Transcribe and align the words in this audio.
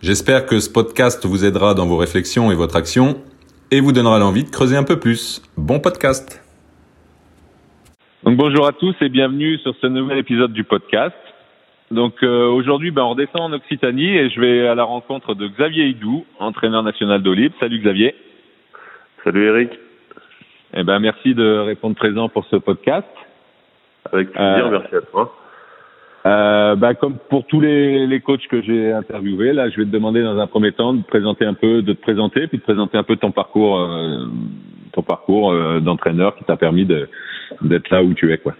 J'espère 0.00 0.46
que 0.46 0.60
ce 0.60 0.70
podcast 0.72 1.26
vous 1.26 1.44
aidera 1.44 1.74
dans 1.74 1.84
vos 1.84 1.96
réflexions 1.96 2.52
et 2.52 2.54
votre 2.54 2.76
action 2.76 3.16
et 3.72 3.80
vous 3.80 3.90
donnera 3.90 4.20
l'envie 4.20 4.44
de 4.44 4.48
creuser 4.48 4.76
un 4.76 4.84
peu 4.84 5.00
plus. 5.00 5.42
Bon 5.56 5.80
podcast. 5.80 6.40
Donc 8.22 8.36
bonjour 8.36 8.68
à 8.68 8.72
tous 8.72 8.94
et 9.00 9.08
bienvenue 9.08 9.58
sur 9.58 9.74
ce 9.80 9.88
nouvel 9.88 10.18
épisode 10.18 10.52
du 10.52 10.62
podcast. 10.62 11.16
Donc 11.90 12.14
euh, 12.22 12.46
aujourd'hui, 12.46 12.92
ben, 12.92 13.02
on 13.02 13.10
redescend 13.10 13.40
en 13.40 13.52
Occitanie 13.52 14.16
et 14.16 14.30
je 14.30 14.40
vais 14.40 14.68
à 14.68 14.76
la 14.76 14.84
rencontre 14.84 15.34
de 15.34 15.48
Xavier 15.48 15.88
Hidou, 15.88 16.24
entraîneur 16.38 16.84
national 16.84 17.20
d'Olib. 17.20 17.52
Salut 17.58 17.80
Xavier. 17.80 18.14
Salut 19.24 19.48
Eric. 19.48 19.70
Eh 20.74 20.84
ben 20.84 21.00
merci 21.00 21.34
de 21.34 21.58
répondre 21.58 21.96
présent 21.96 22.28
pour 22.28 22.44
ce 22.44 22.56
podcast. 22.56 23.08
Avec 24.12 24.30
plaisir, 24.30 24.66
euh, 24.66 24.70
merci 24.70 24.94
à 24.94 25.00
toi. 25.00 25.34
Euh, 26.26 26.74
bah, 26.74 26.94
comme 26.94 27.16
pour 27.30 27.46
tous 27.46 27.60
les, 27.60 28.06
les 28.06 28.20
coachs 28.20 28.46
que 28.48 28.60
j'ai 28.60 28.92
interviewés, 28.92 29.52
là, 29.52 29.70
je 29.70 29.76
vais 29.76 29.84
te 29.84 29.90
demander 29.90 30.22
dans 30.22 30.38
un 30.38 30.46
premier 30.46 30.72
temps 30.72 30.92
de 30.92 31.02
te 31.02 31.06
présenter 31.08 31.44
un 31.44 31.54
peu, 31.54 31.82
de 31.82 31.92
te 31.92 32.00
présenter, 32.00 32.46
puis 32.48 32.58
de 32.58 32.62
présenter 32.62 32.98
un 32.98 33.02
peu 33.04 33.16
ton 33.16 33.30
parcours, 33.30 33.78
euh, 33.78 34.26
ton 34.92 35.02
parcours 35.02 35.52
euh, 35.52 35.80
d'entraîneur 35.80 36.34
qui 36.36 36.44
t'a 36.44 36.56
permis 36.56 36.84
d'être 36.84 37.90
là 37.90 38.02
où 38.02 38.14
tu 38.14 38.32
es, 38.32 38.38
quoi. 38.38 38.54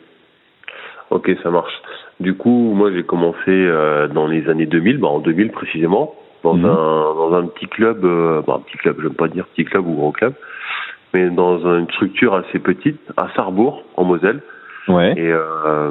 Ok, 1.10 1.30
ça 1.42 1.50
marche. 1.50 1.72
Du 2.20 2.34
coup, 2.34 2.72
moi, 2.74 2.92
j'ai 2.92 3.02
commencé 3.02 3.36
euh, 3.48 4.08
dans 4.08 4.26
les 4.26 4.48
années 4.48 4.66
2000, 4.66 4.98
bah, 4.98 5.08
en 5.08 5.18
2000 5.20 5.50
précisément, 5.50 6.14
dans 6.44 6.54
Mhm. 6.54 6.64
un 6.66 7.14
dans 7.14 7.34
un 7.34 7.46
petit 7.46 7.66
club, 7.66 8.04
euh, 8.04 8.42
bah, 8.46 8.54
un 8.58 8.60
petit 8.60 8.78
club, 8.78 8.96
je 8.98 9.08
veux 9.08 9.12
pas 9.14 9.28
dire 9.28 9.46
petit 9.48 9.64
club 9.64 9.86
ou 9.86 9.94
gros 9.94 10.12
club, 10.12 10.34
mais 11.12 11.28
dans 11.30 11.58
une 11.76 11.90
structure 11.90 12.34
assez 12.34 12.58
petite 12.58 13.00
à 13.16 13.28
Sarrebourg, 13.34 13.82
en 13.96 14.04
Moselle. 14.04 14.40
Ouais. 14.88 15.12
Et 15.16 15.32
euh, 15.32 15.90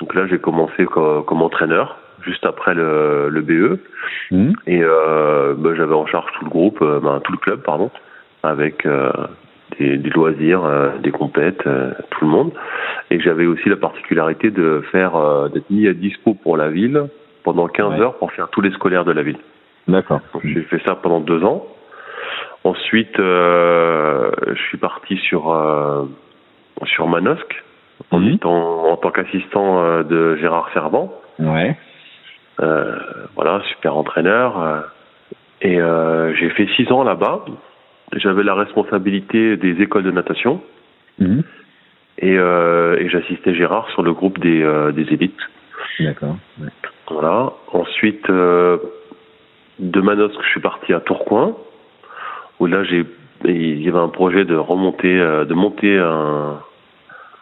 donc 0.00 0.14
là, 0.14 0.26
j'ai 0.26 0.38
commencé 0.38 0.84
co- 0.86 1.22
comme, 1.22 1.42
entraîneur, 1.42 1.96
juste 2.22 2.44
après 2.46 2.74
le, 2.74 3.28
le 3.28 3.40
BE. 3.42 3.78
Mhm. 4.30 4.52
Et 4.66 4.80
euh, 4.82 5.54
bah, 5.56 5.70
j'avais 5.76 5.94
en 5.94 6.06
charge 6.06 6.30
tout 6.38 6.44
le 6.44 6.50
groupe, 6.50 6.78
euh, 6.82 7.00
ben, 7.00 7.20
tout 7.24 7.32
le 7.32 7.38
club, 7.38 7.62
pardon, 7.62 7.90
avec 8.42 8.86
euh, 8.86 9.10
des, 9.78 9.96
des 9.96 10.10
loisirs, 10.10 10.62
des 11.02 11.10
compètes, 11.10 11.62
tout 11.64 12.24
le 12.24 12.30
monde. 12.30 12.52
Et 13.10 13.18
j'avais 13.20 13.46
aussi 13.46 13.68
la 13.68 13.76
particularité 13.76 14.50
de 14.50 14.82
faire 14.92 15.12
d'être 15.50 15.68
mis 15.70 15.88
à 15.88 15.92
dispo 15.94 16.34
pour 16.34 16.56
la 16.56 16.68
ville 16.68 17.04
pendant 17.42 17.66
15 17.68 17.92
Ouais. 17.94 18.00
heures 18.00 18.14
pour 18.18 18.30
faire 18.32 18.48
tous 18.50 18.60
les 18.60 18.70
scolaires 18.72 19.04
de 19.04 19.12
la 19.12 19.22
ville. 19.22 19.38
D'accord. 19.88 20.20
J'ai 20.44 20.62
fait 20.62 20.80
ça 20.86 20.94
pendant 20.94 21.20
deux 21.20 21.42
ans. 21.44 21.66
Ensuite, 22.62 23.16
je 23.18 24.60
suis 24.68 24.78
parti 24.78 25.16
sur 25.18 25.54
sur 26.86 27.08
Manosque 27.08 27.63
en, 28.14 28.20
Mhm. 28.20 28.34
étant- 28.34 28.84
en 28.92 28.96
tant 28.96 29.10
qu'assistant 29.10 29.82
euh, 29.82 30.02
de 30.04 30.36
Gérard 30.36 30.70
Servant. 30.72 31.12
Ouais. 31.38 31.76
Euh, 32.60 32.96
voilà, 33.34 33.60
super 33.72 33.96
entraîneur. 33.96 34.60
euh, 34.62 34.80
et 35.62 35.80
euh, 35.80 36.34
j'ai 36.36 36.50
fait 36.50 36.68
six 36.76 36.90
ans 36.92 37.02
là-bas. 37.04 37.44
J'avais 38.16 38.42
la 38.44 38.54
responsabilité 38.54 39.56
des 39.56 39.80
écoles 39.82 40.04
de 40.04 40.10
natation 40.10 40.60
Mhm. 41.18 41.42
et, 42.18 42.36
euh, 42.38 42.96
et 43.00 43.08
j'assistais 43.08 43.54
Gérard 43.54 43.88
sur 43.90 44.02
le 44.02 44.12
groupe 44.12 44.38
des, 44.38 44.60
des 44.94 45.06
élites. 45.12 45.40
D'accord. 46.00 46.36
Ouais. 46.60 46.68
Voilà. 47.08 47.52
Ensuite, 47.72 48.28
de 48.30 50.00
Manosque, 50.00 50.40
je 50.42 50.48
suis 50.50 50.60
parti 50.60 50.92
à 50.92 51.00
Tourcoing, 51.00 51.56
où 52.60 52.66
là, 52.66 52.84
j'ai, 52.84 53.04
il 53.44 53.82
y 53.82 53.88
avait 53.88 53.98
un 53.98 54.08
projet 54.08 54.44
de 54.44 54.54
remonter, 54.56 55.16
de 55.18 55.54
monter 55.54 55.98
un, 55.98 56.60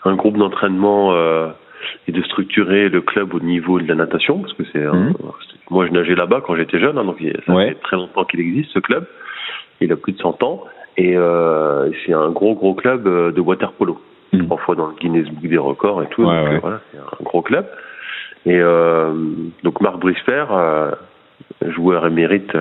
un 0.04 0.14
groupe 0.16 0.36
d'entraînement 0.36 1.12
euh, 1.12 1.48
et 2.08 2.12
de 2.12 2.22
structurer 2.22 2.88
le 2.88 3.00
club 3.00 3.34
au 3.34 3.40
niveau 3.40 3.80
de 3.80 3.86
la 3.88 3.94
natation, 3.94 4.38
parce 4.40 4.52
que 4.54 4.62
c'est, 4.72 4.84
Mhm. 4.84 5.14
moi, 5.70 5.86
je 5.86 5.92
nageais 5.92 6.14
là-bas 6.14 6.40
quand 6.44 6.54
j'étais 6.56 6.78
jeune, 6.80 6.98
hein, 6.98 7.04
donc 7.04 7.16
il- 7.20 7.36
ça 7.46 7.52
Ouais. 7.54 7.68
fait 7.68 7.74
très 7.76 7.96
longtemps 7.96 8.24
qu'il 8.24 8.40
existe 8.40 8.70
ce 8.72 8.78
club. 8.78 9.06
Il 9.80 9.92
a 9.92 9.96
plus 9.96 10.12
de 10.12 10.18
100 10.18 10.42
ans 10.42 10.64
et 10.96 11.16
euh, 11.16 11.90
c'est 12.04 12.12
un 12.12 12.30
gros 12.30 12.54
gros 12.54 12.74
club 12.74 13.06
euh, 13.06 13.32
de 13.32 13.40
water 13.40 13.72
polo 13.72 14.00
trois 14.46 14.56
fois 14.58 14.74
dans 14.74 14.86
le 14.86 14.94
Guinness 14.94 15.28
Book 15.28 15.42
des 15.50 15.58
records 15.58 16.02
et 16.02 16.06
tout. 16.06 16.22
Ouais, 16.22 16.28
donc 16.38 16.48
ouais. 16.48 16.54
euh, 16.54 16.58
voilà, 16.60 16.80
c'est 16.90 16.98
un 16.98 17.22
gros 17.24 17.42
club. 17.42 17.66
Et 18.46 18.58
euh, 18.58 19.12
donc 19.62 19.80
Marc 19.82 19.98
Brisper, 19.98 20.46
euh, 20.50 20.90
joueur 21.68 22.06
émérite 22.06 22.56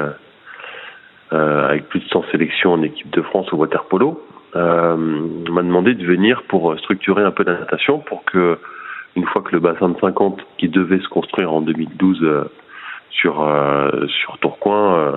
avec 1.31 1.88
plus 1.88 2.00
de 2.02 2.06
100 2.09 2.23
sélections 2.31 2.73
en 2.73 2.81
équipe 2.81 3.09
de 3.12 3.22
France 3.22 3.52
au 3.53 3.58
water 3.58 3.85
polo, 3.85 4.22
euh, 4.56 4.95
m'a 5.50 5.62
demandé 5.63 5.94
de 5.94 6.06
venir 6.06 6.44
pour 6.47 6.78
structurer 6.79 7.23
un 7.23 7.31
peu 7.31 7.44
la 7.45 7.53
natation 7.59 8.00
pour 8.00 8.23
que 8.25 8.57
une 9.16 9.25
fois 9.25 9.41
que 9.41 9.51
le 9.51 9.59
bassin 9.59 9.89
de 9.89 10.00
50 10.00 10.39
qui 10.57 10.69
devait 10.69 11.00
se 11.00 11.07
construire 11.09 11.51
en 11.53 11.62
2012 11.62 12.19
euh, 12.23 12.44
sur 13.09 13.41
euh, 13.41 13.90
sur 14.07 14.38
Tourcoing 14.40 14.95
euh, 14.95 15.11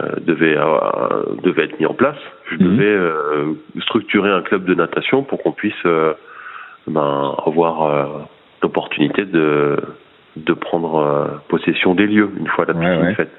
euh, 0.00 0.08
devait 0.20 0.56
euh, 0.56 1.36
devait 1.42 1.64
être 1.64 1.78
mis 1.80 1.86
en 1.86 1.94
place, 1.94 2.16
je 2.50 2.56
Mhm. 2.56 2.76
devais 2.76 2.84
euh, 2.86 3.54
structurer 3.82 4.30
un 4.30 4.42
club 4.42 4.64
de 4.64 4.74
natation 4.74 5.22
pour 5.22 5.42
qu'on 5.42 5.52
puisse 5.52 5.74
euh, 5.86 6.14
ben, 6.88 7.34
avoir 7.46 7.82
euh, 7.84 8.04
l'opportunité 8.62 9.24
de 9.24 9.76
de 10.36 10.52
prendre 10.52 10.96
euh, 10.96 11.24
possession 11.48 11.94
des 11.94 12.06
lieux 12.08 12.28
une 12.38 12.48
fois 12.48 12.64
la 12.66 12.74
Ouais, 12.74 12.80
piscine 12.86 13.06
ouais. 13.06 13.14
faite. 13.14 13.30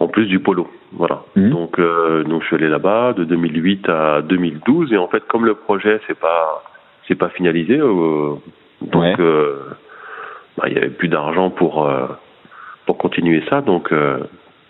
En 0.00 0.08
plus 0.08 0.24
du 0.26 0.40
polo, 0.40 0.66
voilà. 0.92 1.22
Mhm. 1.36 1.50
Donc 1.50 1.78
euh, 1.78 2.24
donc 2.24 2.40
je 2.42 2.46
suis 2.46 2.56
allé 2.56 2.68
là-bas 2.68 3.12
de 3.12 3.24
2008 3.24 3.88
à 3.90 4.22
2012 4.22 4.92
et 4.94 4.96
en 4.96 5.08
fait 5.08 5.22
comme 5.26 5.44
le 5.44 5.54
projet 5.54 6.00
c'est 6.06 6.18
pas 6.18 6.62
c'est 7.06 7.14
pas 7.16 7.28
finalisé 7.28 7.78
euh, 7.78 8.34
donc 8.80 8.94
Ouais. 9.02 9.14
euh, 9.20 9.58
bah, 10.56 10.64
il 10.68 10.72
y 10.72 10.78
avait 10.78 10.88
plus 10.88 11.08
d'argent 11.08 11.50
pour 11.50 11.86
pour 12.86 12.96
continuer 12.96 13.42
ça 13.50 13.60
donc 13.60 13.92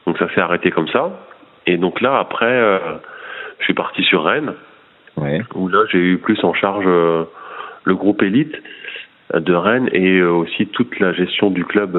donc 0.07 0.19
ça 0.19 0.29
s'est 0.35 0.41
arrêté 0.41 0.73
comme 0.73 0.89
ça 0.89 1.11
et 1.67 1.77
donc 1.77 2.01
là 2.01 2.19
après 2.19 2.81
je 3.61 3.65
suis 3.65 3.75
parti 3.75 4.03
sur 4.03 4.25
Rennes 4.25 4.55
Ouais. 5.17 5.41
où 5.55 5.69
là 5.69 5.85
j'ai 5.93 5.99
eu 5.99 6.19
plus 6.19 6.43
en 6.45 6.55
charge 6.55 6.87
le 6.87 7.95
groupe 7.95 8.23
élite 8.23 8.57
de 9.35 9.55
Rennes 9.55 9.91
et 9.93 10.23
aussi 10.23 10.67
toute 10.67 10.99
la 10.99 11.13
gestion 11.13 11.51
du 11.51 11.65
club 11.65 11.97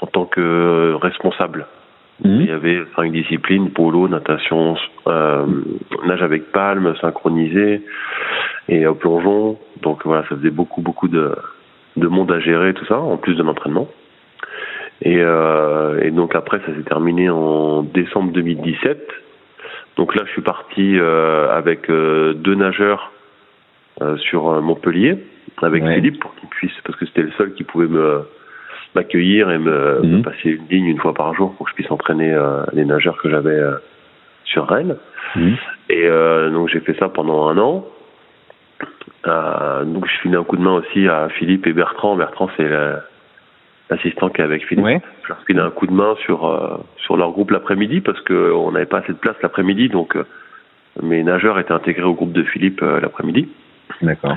en 0.00 0.06
tant 0.06 0.26
que 0.26 0.94
responsable. 1.02 1.66
Mhm. 2.24 2.40
Il 2.40 2.46
y 2.46 2.50
avait 2.50 2.82
cinq 2.94 3.12
disciplines 3.12 3.70
polo, 3.70 4.08
natation, 4.08 4.76
euh, 5.08 5.46
nage 6.06 6.22
avec 6.22 6.52
palme, 6.52 6.94
synchronisé 7.00 7.82
et 8.68 8.86
euh, 8.86 8.92
plongeon. 8.92 9.58
Donc 9.82 10.04
voilà, 10.04 10.22
ça 10.28 10.36
faisait 10.36 10.50
beaucoup 10.50 10.82
beaucoup 10.82 11.08
de 11.08 11.34
de 11.96 12.06
monde 12.06 12.30
à 12.32 12.40
gérer 12.40 12.72
tout 12.74 12.86
ça 12.86 12.98
en 12.98 13.16
plus 13.16 13.34
de 13.34 13.42
l'entraînement. 13.42 13.88
Et, 15.04 15.18
euh, 15.20 16.00
et 16.00 16.10
donc 16.10 16.34
après 16.36 16.60
ça 16.60 16.74
s'est 16.74 16.84
terminé 16.84 17.28
en 17.28 17.82
décembre 17.82 18.32
2017. 18.32 19.08
Donc 19.96 20.14
là 20.14 20.22
je 20.26 20.30
suis 20.30 20.42
parti 20.42 20.98
euh, 20.98 21.50
avec 21.50 21.90
euh, 21.90 22.34
deux 22.34 22.54
nageurs 22.54 23.10
euh, 24.00 24.16
sur 24.18 24.62
Montpellier 24.62 25.18
avec 25.60 25.82
Ouais. 25.82 25.96
Philippe 25.96 26.20
pour 26.20 26.34
qu'il 26.36 26.48
puisse 26.48 26.72
parce 26.84 26.98
que 26.98 27.06
c'était 27.06 27.22
le 27.22 27.32
seul 27.32 27.52
qui 27.54 27.64
pouvait 27.64 27.88
me 27.88 28.22
m'accueillir 28.94 29.50
et 29.50 29.58
me, 29.58 30.00
Mhm. 30.02 30.18
me 30.18 30.22
passer 30.22 30.50
une 30.50 30.66
ligne 30.68 30.86
une 30.86 30.98
fois 30.98 31.14
par 31.14 31.34
jour 31.34 31.54
pour 31.54 31.66
que 31.66 31.70
je 31.70 31.74
puisse 31.76 31.90
entraîner 31.90 32.32
euh, 32.32 32.62
les 32.72 32.84
nageurs 32.84 33.16
que 33.20 33.30
j'avais 33.30 33.50
euh, 33.50 33.76
sur 34.44 34.66
Rennes. 34.68 34.96
Mhm. 35.36 35.56
Et 35.90 36.04
euh, 36.06 36.50
donc 36.50 36.68
j'ai 36.68 36.80
fait 36.80 36.94
ça 36.98 37.08
pendant 37.08 37.48
un 37.48 37.56
an. 37.58 37.86
Euh, 39.26 39.84
donc 39.84 40.06
je 40.06 40.20
filais 40.20 40.36
un 40.36 40.44
coup 40.44 40.56
de 40.56 40.62
main 40.62 40.74
aussi 40.74 41.08
à 41.08 41.28
Philippe 41.30 41.66
et 41.66 41.72
Bertrand. 41.72 42.16
Bertrand 42.16 42.50
c'est 42.56 42.68
la- 42.68 43.02
l'assistant 43.90 44.28
qui 44.30 44.40
est 44.40 44.44
avec 44.44 44.66
Philippe. 44.66 44.84
Ouais. 44.84 45.00
Je 45.24 45.28
leur 45.28 45.38
filais 45.46 45.60
un 45.60 45.70
coup 45.70 45.86
de 45.86 45.92
main 45.92 46.14
sur 46.24 46.46
euh, 46.48 46.76
sur 46.96 47.16
leur 47.16 47.30
groupe 47.30 47.50
l'après-midi 47.50 48.00
parce 48.00 48.20
que 48.22 48.52
on 48.52 48.72
n'avait 48.72 48.86
pas 48.86 48.98
assez 48.98 49.12
de 49.12 49.18
place 49.18 49.36
l'après-midi, 49.42 49.88
donc 49.88 50.16
euh, 50.16 50.24
mes 51.02 51.22
nageurs 51.22 51.58
étaient 51.58 51.72
intégrés 51.72 52.02
au 52.04 52.14
groupe 52.14 52.32
de 52.32 52.42
Philippe 52.42 52.80
l'après-midi. 52.80 53.48
D'accord. 54.02 54.36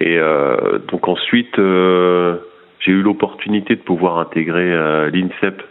Et 0.00 0.16
euh, 0.18 0.78
donc 0.90 1.06
ensuite, 1.08 1.58
euh, 1.58 2.36
j'ai 2.80 2.92
eu 2.92 3.02
l'opportunité 3.02 3.76
de 3.76 3.80
pouvoir 3.80 4.18
intégrer 4.18 4.72
euh, 4.72 5.10
l'INSEP 5.10 5.62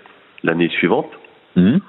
l'année 0.43 0.69
suivante, 0.69 1.09
Mhm. 1.55 1.79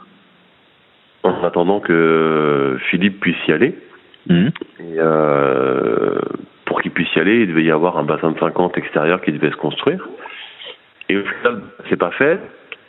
en 1.24 1.44
attendant 1.44 1.80
que 1.80 2.78
Philippe 2.90 3.20
puisse 3.20 3.36
y 3.46 3.52
aller. 3.52 3.74
Mhm. 4.28 4.50
Et 4.80 4.96
euh, 4.98 6.18
pour 6.64 6.80
qu'il 6.82 6.90
puisse 6.92 7.14
y 7.16 7.20
aller, 7.20 7.40
il 7.42 7.48
devait 7.48 7.64
y 7.64 7.70
avoir 7.70 7.98
un 7.98 8.04
bassin 8.04 8.30
de 8.30 8.38
50 8.38 8.76
extérieur 8.78 9.20
qui 9.20 9.32
devait 9.32 9.50
se 9.50 9.56
construire. 9.56 10.06
Et 11.08 11.16
au 11.16 11.22
final, 11.22 11.62
c'est 11.88 11.96
pas 11.96 12.10
fait. 12.12 12.40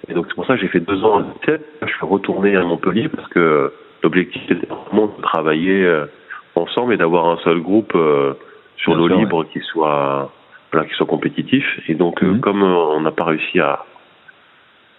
Et 0.08 0.14
donc 0.14 0.26
c'est 0.28 0.36
pour 0.36 0.46
ça 0.46 0.56
que 0.56 0.62
j'ai 0.62 0.68
fait 0.68 0.80
deux 0.80 1.04
ans 1.04 1.16
en 1.16 1.20
l'INSEP. 1.20 1.66
Je 1.81 1.88
suis 1.88 2.06
retourné 2.06 2.56
à 2.56 2.64
Montpellier 2.64 3.10
parce 3.10 3.28
que 3.30 3.72
l'objectif 4.04 4.42
était 4.50 4.68
vraiment 4.68 5.08
de 5.08 5.22
travailler 5.22 5.84
euh, 5.86 6.06
ensemble 6.56 6.94
et 6.94 6.98
d'avoir 6.98 7.28
un 7.28 7.38
seul 7.38 7.60
groupe 7.60 7.94
euh, 7.96 8.34
sur 8.78 8.96
l'eau 8.96 9.08
libre 9.08 9.46
qui 9.52 9.60
soit 9.60 10.31
voilà, 10.71 10.88
qui 10.88 10.94
soit 10.95 11.06
compétitif. 11.06 11.66
Et 11.88 11.95
donc 11.95 12.24
euh, 12.24 12.33
mhm. 12.33 12.39
comme 12.42 12.63
on 12.63 13.01
n'a 13.01 13.12
pas 13.12 13.25
réussi 13.25 13.60
à 13.60 13.86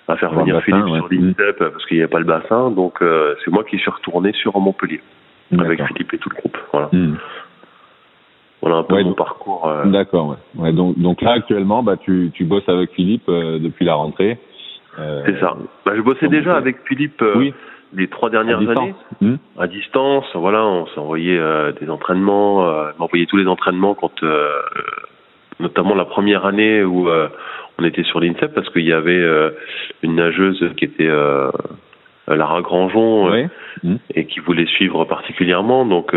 à 0.08 0.17
faire 0.17 0.32
venir 0.32 0.61
Philippe 0.62 0.88
sur 0.88 1.08
l'INSEP 1.08 1.58
parce 1.58 1.87
qu'il 1.87 1.99
n'y 1.99 2.02
avait 2.02 2.11
pas 2.11 2.19
le 2.19 2.25
bassin, 2.25 2.72
donc 2.72 2.99
c'est 3.44 3.50
moi 3.52 3.62
qui 3.62 3.78
suis 3.78 3.90
retourné 3.90 4.32
sur 4.32 4.58
Montpellier 4.58 5.00
avec 5.56 5.84
Philippe 5.87 6.12
et 6.14 6.19
tout 6.19 6.31
le 6.31 6.37
groupe. 6.37 6.58
Voilà. 6.72 6.88
Mhm. 6.93 7.17
Voilà 8.62 8.76
un 8.76 8.82
peu 8.82 9.02
mon 9.02 9.14
parcours. 9.14 9.67
Euh. 9.67 9.87
D'accord, 9.87 10.28
ouais. 10.28 10.62
ouais. 10.62 10.72
Donc, 10.72 10.99
donc 10.99 11.22
là 11.22 11.32
actuellement, 11.32 11.82
bah, 11.82 11.96
tu, 11.96 12.31
tu 12.34 12.44
bosses 12.44 12.69
avec 12.69 12.93
Philippe 12.93 13.28
euh, 13.28 13.58
depuis 13.58 13.84
la 13.84 13.94
rentrée. 13.94 14.38
Euh, 14.99 15.22
c'est 15.25 15.40
ça. 15.40 15.56
Bah, 15.87 15.93
je 15.96 16.02
bossais 16.02 16.28
déjà 16.28 16.56
avec 16.56 16.76
Philippe 16.87 17.25
oui. 17.37 17.55
les 17.94 18.08
trois 18.08 18.28
dernières 18.28 18.58
années 18.58 18.94
hmm. 19.20 19.37
à 19.58 19.67
distance. 19.67 20.26
Voilà, 20.34 20.64
on 20.67 20.87
s'envoyait 20.88 21.40
des 21.81 21.88
entraînements, 21.88 22.67
euh, 22.67 22.90
m'envoyait 22.99 23.26
tous 23.26 23.38
les 23.38 23.46
entraînements 23.46 23.94
quand, 23.94 24.12
notamment 25.60 25.94
la 25.94 26.04
première 26.04 26.46
année 26.46 26.82
où 26.82 27.08
on 27.08 27.84
était 27.84 28.02
sur 28.04 28.20
l'INSEP 28.20 28.54
parce 28.54 28.68
qu'il 28.70 28.86
y 28.86 28.92
avait 28.92 29.24
une 30.02 30.16
nageuse 30.16 30.64
qui 30.76 30.84
était 30.84 31.10
Lara 32.26 32.62
Grangeon 32.62 33.48
hmm. 33.82 33.96
et 34.14 34.26
qui 34.26 34.40
voulait 34.40 34.66
suivre 34.66 35.04
particulièrement. 35.04 35.84
Donc 35.84 36.14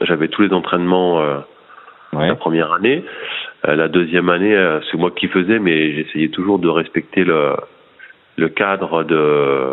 j'avais 0.00 0.28
tous 0.28 0.42
les 0.42 0.52
entraînements 0.52 1.42
la 2.22 2.34
première 2.34 2.72
année. 2.72 3.04
Euh, 3.66 3.76
la 3.76 3.88
deuxième 3.88 4.28
année, 4.28 4.54
euh, 4.54 4.80
c'est 4.90 4.98
moi 4.98 5.10
qui 5.10 5.28
faisais, 5.28 5.58
mais 5.58 5.92
j'essayais 5.92 6.28
toujours 6.28 6.58
de 6.58 6.68
respecter 6.68 7.24
le, 7.24 7.54
le 8.36 8.48
cadre 8.48 9.04
de 9.04 9.72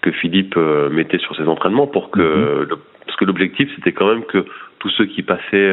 que 0.00 0.12
Philippe 0.12 0.54
euh, 0.56 0.88
mettait 0.90 1.18
sur 1.18 1.34
ses 1.36 1.48
entraînements 1.48 1.88
pour 1.88 2.10
que 2.10 2.20
mhm. 2.20 2.68
parce 2.68 2.78
que 3.18 3.24
l'objectif 3.24 3.70
c'était 3.74 3.92
quand 3.92 4.06
même 4.06 4.24
que 4.24 4.44
tous 4.78 4.90
ceux 4.90 5.06
qui 5.06 5.22
passaient 5.22 5.70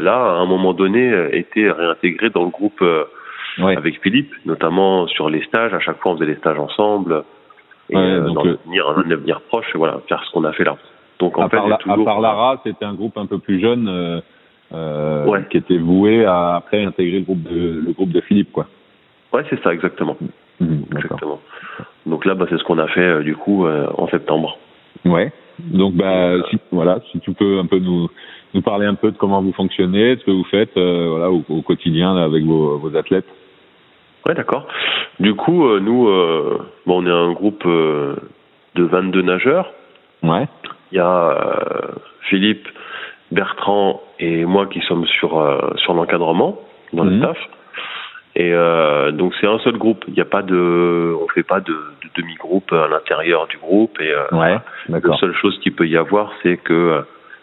là 0.00 0.14
à 0.14 0.38
un 0.38 0.46
moment 0.46 0.72
donné 0.72 1.12
étaient 1.32 1.70
réintégrés 1.70 2.30
dans 2.30 2.44
le 2.44 2.50
groupe 2.50 2.82
avec 3.58 4.00
Philippe, 4.02 4.32
notamment 4.46 5.06
sur 5.08 5.28
les 5.28 5.42
stages. 5.42 5.74
À 5.74 5.80
chaque 5.80 5.98
fois, 5.98 6.12
on 6.12 6.16
faisait 6.16 6.30
les 6.30 6.36
stages 6.36 6.58
ensemble 6.58 7.24
et 7.90 7.94
dans 7.94 8.44
l'avenir, 8.44 8.88
un 8.88 9.10
avenir 9.10 9.40
proche, 9.42 9.66
voilà, 9.74 10.00
faire 10.08 10.22
ce 10.24 10.30
qu'on 10.32 10.44
a 10.44 10.52
fait 10.52 10.64
là. 10.64 10.76
Donc 11.18 11.36
en 11.36 11.46
à 11.46 11.48
fait, 11.48 11.56
part, 11.56 11.78
toujours... 11.78 12.08
à 12.08 12.12
part 12.12 12.20
Lara, 12.20 12.60
c'était 12.64 12.84
un 12.84 12.94
groupe 12.94 13.18
un 13.18 13.26
peu 13.26 13.38
plus 13.38 13.60
jeune 13.60 14.22
euh, 14.72 15.42
qui 15.50 15.56
était 15.56 15.78
voué 15.78 16.24
à 16.24 16.56
après 16.56 16.84
intégrer 16.84 17.18
le 17.18 17.24
groupe 17.24 17.42
de, 17.42 17.82
le 17.84 17.92
groupe 17.92 18.10
de 18.10 18.20
Philippe, 18.20 18.52
quoi. 18.52 18.66
Ouais, 19.32 19.44
c'est 19.50 19.62
ça, 19.62 19.72
exactement. 19.72 20.16
Mmh, 20.60 20.66
mmh, 20.66 20.84
exactement. 20.96 21.40
Donc 22.06 22.24
là, 22.24 22.34
bah, 22.34 22.46
c'est 22.48 22.58
ce 22.58 22.64
qu'on 22.64 22.78
a 22.78 22.88
fait 22.88 23.00
euh, 23.00 23.22
du 23.22 23.36
coup 23.36 23.66
euh, 23.66 23.86
en 23.96 24.08
septembre. 24.08 24.58
Ouais. 25.04 25.32
Donc 25.58 25.94
bah, 25.94 26.34
si, 26.50 26.58
voilà, 26.72 27.00
si 27.10 27.20
tu 27.20 27.32
peux 27.32 27.58
un 27.58 27.66
peu 27.66 27.78
nous 27.78 28.08
nous 28.54 28.62
parler 28.62 28.86
un 28.86 28.94
peu 28.94 29.10
de 29.10 29.16
comment 29.16 29.42
vous 29.42 29.52
fonctionnez, 29.52 30.16
de 30.16 30.20
ce 30.20 30.24
que 30.24 30.30
vous 30.30 30.44
faites, 30.44 30.74
voilà, 30.74 31.30
au, 31.30 31.42
au 31.48 31.62
quotidien 31.62 32.14
là, 32.14 32.24
avec 32.24 32.44
vos, 32.44 32.78
vos 32.78 32.96
athlètes. 32.96 33.26
Ouais, 34.26 34.34
d'accord. 34.34 34.66
Du 35.20 35.34
coup, 35.34 35.68
nous, 35.80 36.06
bon, 36.86 37.02
on 37.02 37.06
est 37.06 37.10
un 37.10 37.32
groupe 37.32 37.64
de 37.66 38.16
22 38.76 39.22
nageurs. 39.22 39.70
Ouais. 40.22 40.46
Il 40.92 40.98
y 40.98 41.00
a 41.00 41.36
Philippe 42.28 42.66
Bertrand 43.32 44.00
et 44.18 44.44
moi 44.44 44.66
qui 44.66 44.80
sommes 44.80 45.06
sur 45.06 45.38
euh, 45.38 45.58
sur 45.76 45.94
l'encadrement 45.94 46.58
dans 46.92 47.04
le 47.04 47.12
mhm. 47.12 47.18
staff. 47.22 47.38
Et 48.36 48.52
euh, 48.52 49.12
donc 49.12 49.32
c'est 49.40 49.46
un 49.46 49.58
seul 49.60 49.76
groupe. 49.78 50.04
Il 50.08 50.14
n'y 50.14 50.20
a 50.20 50.24
pas 50.26 50.42
de, 50.42 51.14
on 51.20 51.28
fait 51.28 51.42
pas 51.42 51.60
de, 51.60 51.72
de 51.72 52.08
demi-groupe 52.16 52.72
à 52.72 52.88
l'intérieur 52.88 53.46
du 53.46 53.58
groupe. 53.58 54.00
Et 54.00 54.12
euh, 54.12 54.24
ouais, 54.32 54.58
la 54.88 55.16
seule 55.18 55.34
chose 55.34 55.58
qu'il 55.60 55.74
peut 55.74 55.86
y 55.86 55.96
avoir, 55.96 56.32
c'est 56.42 56.56
que 56.56 56.72
euh, 56.72 57.02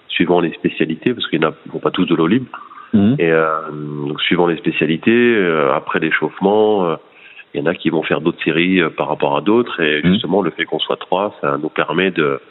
suivant 0.09 0.41
les 0.41 0.51
spécialités, 0.53 1.13
parce 1.13 1.27
qu'ils 1.29 1.39
n'ont 1.39 1.79
pas 1.81 1.91
tous 1.91 2.05
de 2.05 2.15
l'eau 2.15 2.27
libre. 2.27 2.47
Mhm. 2.93 3.15
Et 3.19 3.31
donc 3.31 4.19
suivant 4.19 4.47
les 4.47 4.57
spécialités, 4.57 5.41
après 5.73 5.99
l'échauffement, 5.99 6.97
il 7.53 7.61
y 7.61 7.63
en 7.63 7.65
a 7.65 7.73
qui 7.73 7.89
vont 7.89 8.03
faire 8.03 8.19
d'autres 8.19 8.43
séries 8.43 8.81
par 8.97 9.07
rapport 9.07 9.37
à 9.37 9.41
d'autres. 9.41 9.79
Et 9.79 10.01
mhm. 10.03 10.11
justement, 10.11 10.41
le 10.41 10.51
fait 10.51 10.65
qu'on 10.65 10.79
soit 10.79 10.97
trois, 10.97 11.33
ça 11.39 11.57
nous 11.57 11.69
permet 11.69 12.11
de 12.11 12.41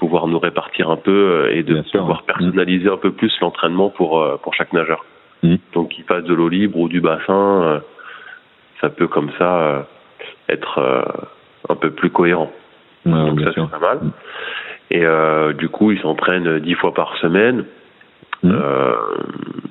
pouvoir 0.00 0.26
nous 0.26 0.38
répartir 0.38 0.90
un 0.90 0.96
peu 0.96 1.12
euh, 1.12 1.54
et 1.54 1.62
de 1.62 1.82
pouvoir 1.92 2.22
personnaliser 2.22 2.88
un 2.88 2.96
peu 2.96 3.12
plus 3.12 3.32
l'entraînement 3.40 3.90
pour 3.90 4.20
euh, 4.20 4.38
pour 4.42 4.54
chaque 4.54 4.72
nageur. 4.72 5.04
Mmh. 5.42 5.56
Donc 5.72 5.90
qu'il 5.90 6.04
fasse 6.04 6.24
de 6.24 6.34
l'eau 6.34 6.48
libre 6.48 6.78
ou 6.78 6.88
du 6.88 7.00
bassin, 7.00 7.62
euh, 7.62 7.80
ça 8.80 8.90
peut 8.90 9.08
comme 9.08 9.30
ça 9.38 9.86
être 10.48 11.04
un 11.68 11.76
peu 11.76 11.90
plus 11.90 12.10
cohérent. 12.10 12.50
Donc 13.04 13.40
ça 13.40 13.52
c'est 13.54 13.70
pas 13.70 13.78
mal. 13.78 13.98
Mmh. 14.02 14.12
Et 14.90 15.54
du 15.54 15.68
coup 15.68 15.92
ils 15.92 16.00
s'entraînent 16.00 16.58
dix 16.60 16.74
fois 16.74 16.94
par 16.94 17.16
semaine. 17.18 17.64
Mmh. 18.42 18.54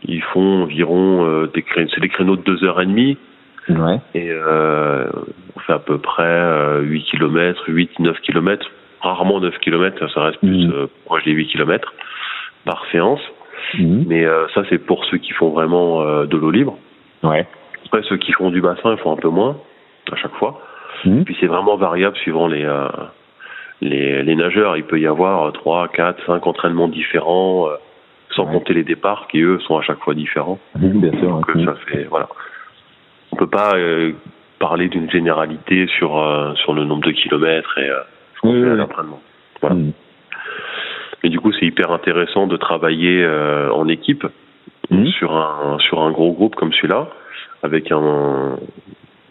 ils 0.06 0.22
font 0.22 0.64
environ 0.64 1.46
des 1.54 1.64
créneaux, 1.64 1.90
c'est 1.94 2.02
des 2.02 2.10
créneaux 2.10 2.36
de 2.36 2.44
deux 2.44 2.64
heures 2.64 2.82
et 2.82 2.86
demie. 2.86 3.18
Ouais. 3.68 4.00
Et 4.16 4.32
on 4.34 5.60
fait 5.60 5.74
à 5.74 5.80
peu 5.80 5.98
près 5.98 6.82
8 6.82 7.04
km, 7.04 7.70
8-9 7.70 8.22
km 8.22 8.70
rarement 9.02 9.40
9 9.40 9.58
km, 9.60 10.12
ça 10.14 10.24
reste 10.24 10.40
plus 10.40 10.68
mmh. 10.68 10.72
euh, 10.72 10.88
proche 11.06 11.24
des 11.24 11.32
8 11.32 11.48
km 11.48 11.94
par 12.66 12.86
séance. 12.92 13.22
Mmh. 13.78 14.04
Mais 14.08 14.26
euh, 14.26 14.48
ça, 14.54 14.64
c'est 14.70 14.78
pour 14.78 15.06
ceux 15.06 15.18
qui 15.18 15.32
font 15.34 15.50
vraiment 15.50 16.02
euh, 16.02 16.26
de 16.26 16.38
l'eau 16.38 16.52
libre. 16.52 16.78
Ouais. 17.24 17.46
Après, 17.86 18.02
ceux 18.04 18.18
qui 18.18 18.32
font 18.34 18.50
du 18.50 18.62
bassin, 18.62 18.94
ils 18.94 18.98
font 18.98 19.12
un 19.12 19.18
peu 19.18 19.30
moins 19.30 19.58
à 20.12 20.16
chaque 20.16 20.34
fois. 20.36 20.62
Mmh. 21.06 21.24
Puis 21.24 21.38
c'est 21.40 21.48
vraiment 21.48 21.78
variable 21.78 22.18
suivant 22.18 22.48
les, 22.48 22.68
les, 23.82 24.24
les 24.24 24.36
nageurs. 24.36 24.78
Il 24.78 24.84
peut 24.84 25.00
y 25.00 25.08
avoir 25.08 25.52
3, 25.54 25.88
4, 25.90 26.26
5 26.26 26.46
entraînements 26.48 26.88
différents, 26.88 27.68
sans 28.32 28.46
compter 28.46 28.74
les 28.74 28.84
départs 28.84 29.28
qui, 29.30 29.40
eux, 29.40 29.60
sont 29.62 29.78
à 29.78 29.82
chaque 29.82 30.00
fois 30.00 30.14
différents. 30.14 30.60
bien 30.76 31.12
sûr. 31.20 31.30
Donc, 31.30 31.52
ça 31.66 31.76
fait, 31.88 32.04
voilà. 32.04 32.28
On 33.32 33.38
peut 33.38 33.48
pas 33.48 33.74
parler 34.60 34.90
d'une 34.90 35.10
généralité 35.10 35.88
sur, 35.98 36.12
sur 36.58 36.74
le 36.74 36.84
nombre 36.84 37.04
de 37.04 37.12
kilomètres 37.12 37.78
et 37.78 37.90
l'entraînement. 38.44 39.22
Voilà. 39.62 39.76
Et 41.24 41.30
du 41.30 41.40
coup, 41.40 41.52
c'est 41.54 41.66
hyper 41.66 41.92
intéressant 41.92 42.48
de 42.48 42.58
travailler 42.58 43.24
euh, 43.24 43.72
en 43.72 43.88
équipe 43.88 44.26
mm. 44.90 45.08
sur 45.08 45.36
un 45.36 45.78
sur 45.80 46.02
un 46.02 46.12
gros 46.12 46.32
groupe 46.32 46.56
comme 46.56 46.72
celui-là, 46.74 47.08
avec 47.64 47.92
un 47.92 48.58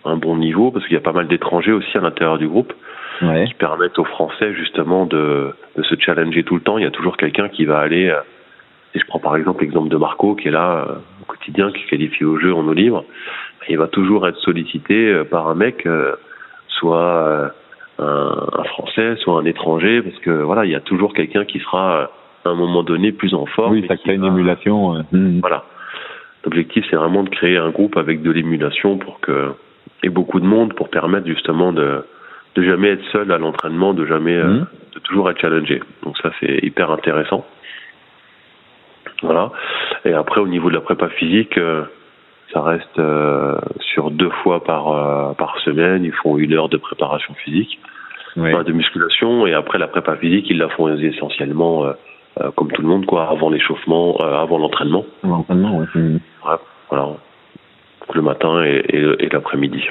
un 0.04 0.16
bon 0.16 0.36
niveau, 0.36 0.70
parce 0.70 0.86
qu'il 0.86 0.94
y 0.94 0.98
a 0.98 1.02
pas 1.02 1.12
mal 1.12 1.28
d'étrangers 1.28 1.72
aussi 1.72 1.96
à 1.96 2.00
l'intérieur 2.00 2.38
du 2.38 2.48
groupe, 2.48 2.72
ouais. 3.20 3.46
qui 3.46 3.54
permettent 3.54 3.98
aux 3.98 4.04
Français 4.04 4.54
justement 4.54 5.06
de, 5.06 5.52
de 5.76 5.82
se 5.82 5.94
challenger 5.98 6.44
tout 6.44 6.54
le 6.54 6.62
temps. 6.62 6.78
Il 6.78 6.84
y 6.84 6.86
a 6.86 6.90
toujours 6.90 7.16
quelqu'un 7.16 7.48
qui 7.48 7.64
va 7.64 7.78
aller. 7.78 8.08
Euh, 8.08 8.20
si 8.92 9.00
je 9.00 9.06
prends 9.06 9.18
par 9.18 9.36
exemple 9.36 9.62
l'exemple 9.62 9.90
de 9.90 9.96
Marco, 9.96 10.34
qui 10.34 10.48
est 10.48 10.50
là 10.50 10.86
euh, 10.88 10.94
au 11.22 11.24
quotidien, 11.26 11.70
qui 11.72 11.84
qualifie 11.86 12.24
au 12.24 12.38
jeu 12.38 12.54
en 12.54 12.66
eau 12.66 12.72
libre, 12.72 13.04
il 13.68 13.76
va 13.76 13.86
toujours 13.86 14.26
être 14.26 14.38
sollicité 14.38 15.24
par 15.30 15.46
un 15.48 15.54
mec, 15.54 15.86
soit 16.68 17.52
un, 17.98 18.64
Français, 18.64 19.16
soit 19.16 19.40
un 19.40 19.44
étranger, 19.44 20.02
parce 20.02 20.18
que 20.18 20.30
voilà, 20.30 20.64
il 20.64 20.70
y 20.70 20.74
a 20.74 20.80
toujours 20.80 21.14
quelqu'un 21.14 21.44
qui 21.44 21.58
sera 21.60 22.10
à 22.44 22.48
un 22.48 22.54
moment 22.54 22.82
donné 22.82 23.12
plus 23.12 23.34
en 23.34 23.46
forme. 23.46 23.72
Oui, 23.72 23.84
ça 23.88 23.96
crée 23.96 24.14
une 24.14 24.24
émulation. 24.24 25.04
Mmh. 25.12 25.40
Voilà. 25.40 25.64
L'objectif, 26.44 26.84
c'est 26.88 26.96
vraiment 26.96 27.24
de 27.24 27.28
créer 27.28 27.56
un 27.56 27.70
groupe 27.70 27.96
avec 27.96 28.22
de 28.22 28.30
l'émulation 28.30 28.98
pour 28.98 29.20
que 29.20 29.52
et 30.04 30.10
beaucoup 30.10 30.38
de 30.38 30.46
monde 30.46 30.74
pour 30.74 30.90
permettre 30.90 31.26
justement 31.26 31.72
de 31.72 32.04
de 32.54 32.62
jamais 32.62 32.88
être 32.88 33.04
seul 33.12 33.30
à 33.32 33.38
l'entraînement, 33.38 33.94
de 33.94 34.06
jamais 34.06 34.36
euh, 34.36 34.46
mmh. 34.46 34.66
de 34.94 34.98
toujours 35.00 35.30
être 35.30 35.40
challengé. 35.40 35.82
Donc 36.04 36.16
ça, 36.18 36.30
c'est 36.40 36.60
hyper 36.62 36.90
intéressant. 36.90 37.44
Voilà. 39.22 39.50
Et 40.04 40.12
après, 40.12 40.40
au 40.40 40.48
niveau 40.48 40.68
de 40.68 40.74
la 40.74 40.80
prépa 40.80 41.08
physique. 41.08 41.58
Euh, 41.58 41.84
ça 42.52 42.62
reste 42.62 42.98
euh, 42.98 43.58
sur 43.80 44.10
deux 44.10 44.30
fois 44.42 44.64
par 44.64 44.88
euh, 44.88 45.32
par 45.34 45.58
semaine. 45.60 46.04
Ils 46.04 46.12
font 46.12 46.38
une 46.38 46.54
heure 46.54 46.68
de 46.68 46.76
préparation 46.76 47.34
physique, 47.34 47.78
de 48.36 48.72
musculation, 48.72 49.46
et 49.46 49.54
après 49.54 49.78
la 49.78 49.88
prépa 49.88 50.16
physique, 50.16 50.46
ils 50.48 50.58
la 50.58 50.68
font 50.68 50.88
essentiellement 50.96 51.84
euh, 51.84 52.50
comme 52.56 52.70
tout 52.70 52.82
le 52.82 52.88
monde, 52.88 53.04
quoi, 53.04 53.28
avant 53.28 53.50
l'échauffement, 53.50 54.16
avant 54.18 54.58
l'entraînement. 54.58 55.04
L'entraînement, 55.24 55.80
mmh. 55.94 56.14
ouais. 56.46 56.56
Voilà. 56.88 57.08
Le 58.14 58.22
matin 58.22 58.64
et, 58.64 58.84
et, 58.88 59.28
l'après-midi. 59.28 59.84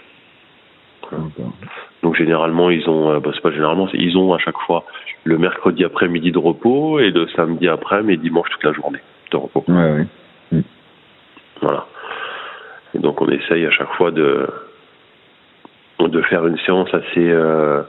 Donc 2.02 2.16
généralement 2.16 2.70
ils 2.70 2.90
ont, 2.90 3.20
bah, 3.20 3.30
c'est 3.34 3.42
pas 3.42 3.52
généralement, 3.52 3.88
ils 3.94 4.18
ont 4.18 4.34
à 4.34 4.40
chaque 4.40 4.58
fois 4.66 4.84
le 5.24 5.38
mercredi 5.38 5.86
après-midi 5.86 6.32
de 6.32 6.40
repos 6.40 7.00
et 7.00 7.12
le 7.12 7.28
samedi 7.30 7.68
après, 7.68 8.02
mais 8.02 8.18
dimanche 8.18 8.50
toute 8.50 8.64
la 8.64 8.74
journée 8.74 9.00
de 9.32 9.38
repos. 9.38 9.64
Ouais, 9.68 9.76
ouais. 9.76 10.08
Mmh. 10.52 10.62
Voilà. 11.62 11.86
Et 12.98 13.00
donc 13.00 13.22
on 13.22 13.30
essaye 13.30 13.66
à 13.66 13.72
chaque 13.72 13.94
fois 13.94 14.12
de 14.12 14.48
de 16.00 16.22
faire 16.24 16.46
une 16.46 16.58
séance 16.60 16.90
assez 16.94 17.30
euh, 17.30 17.82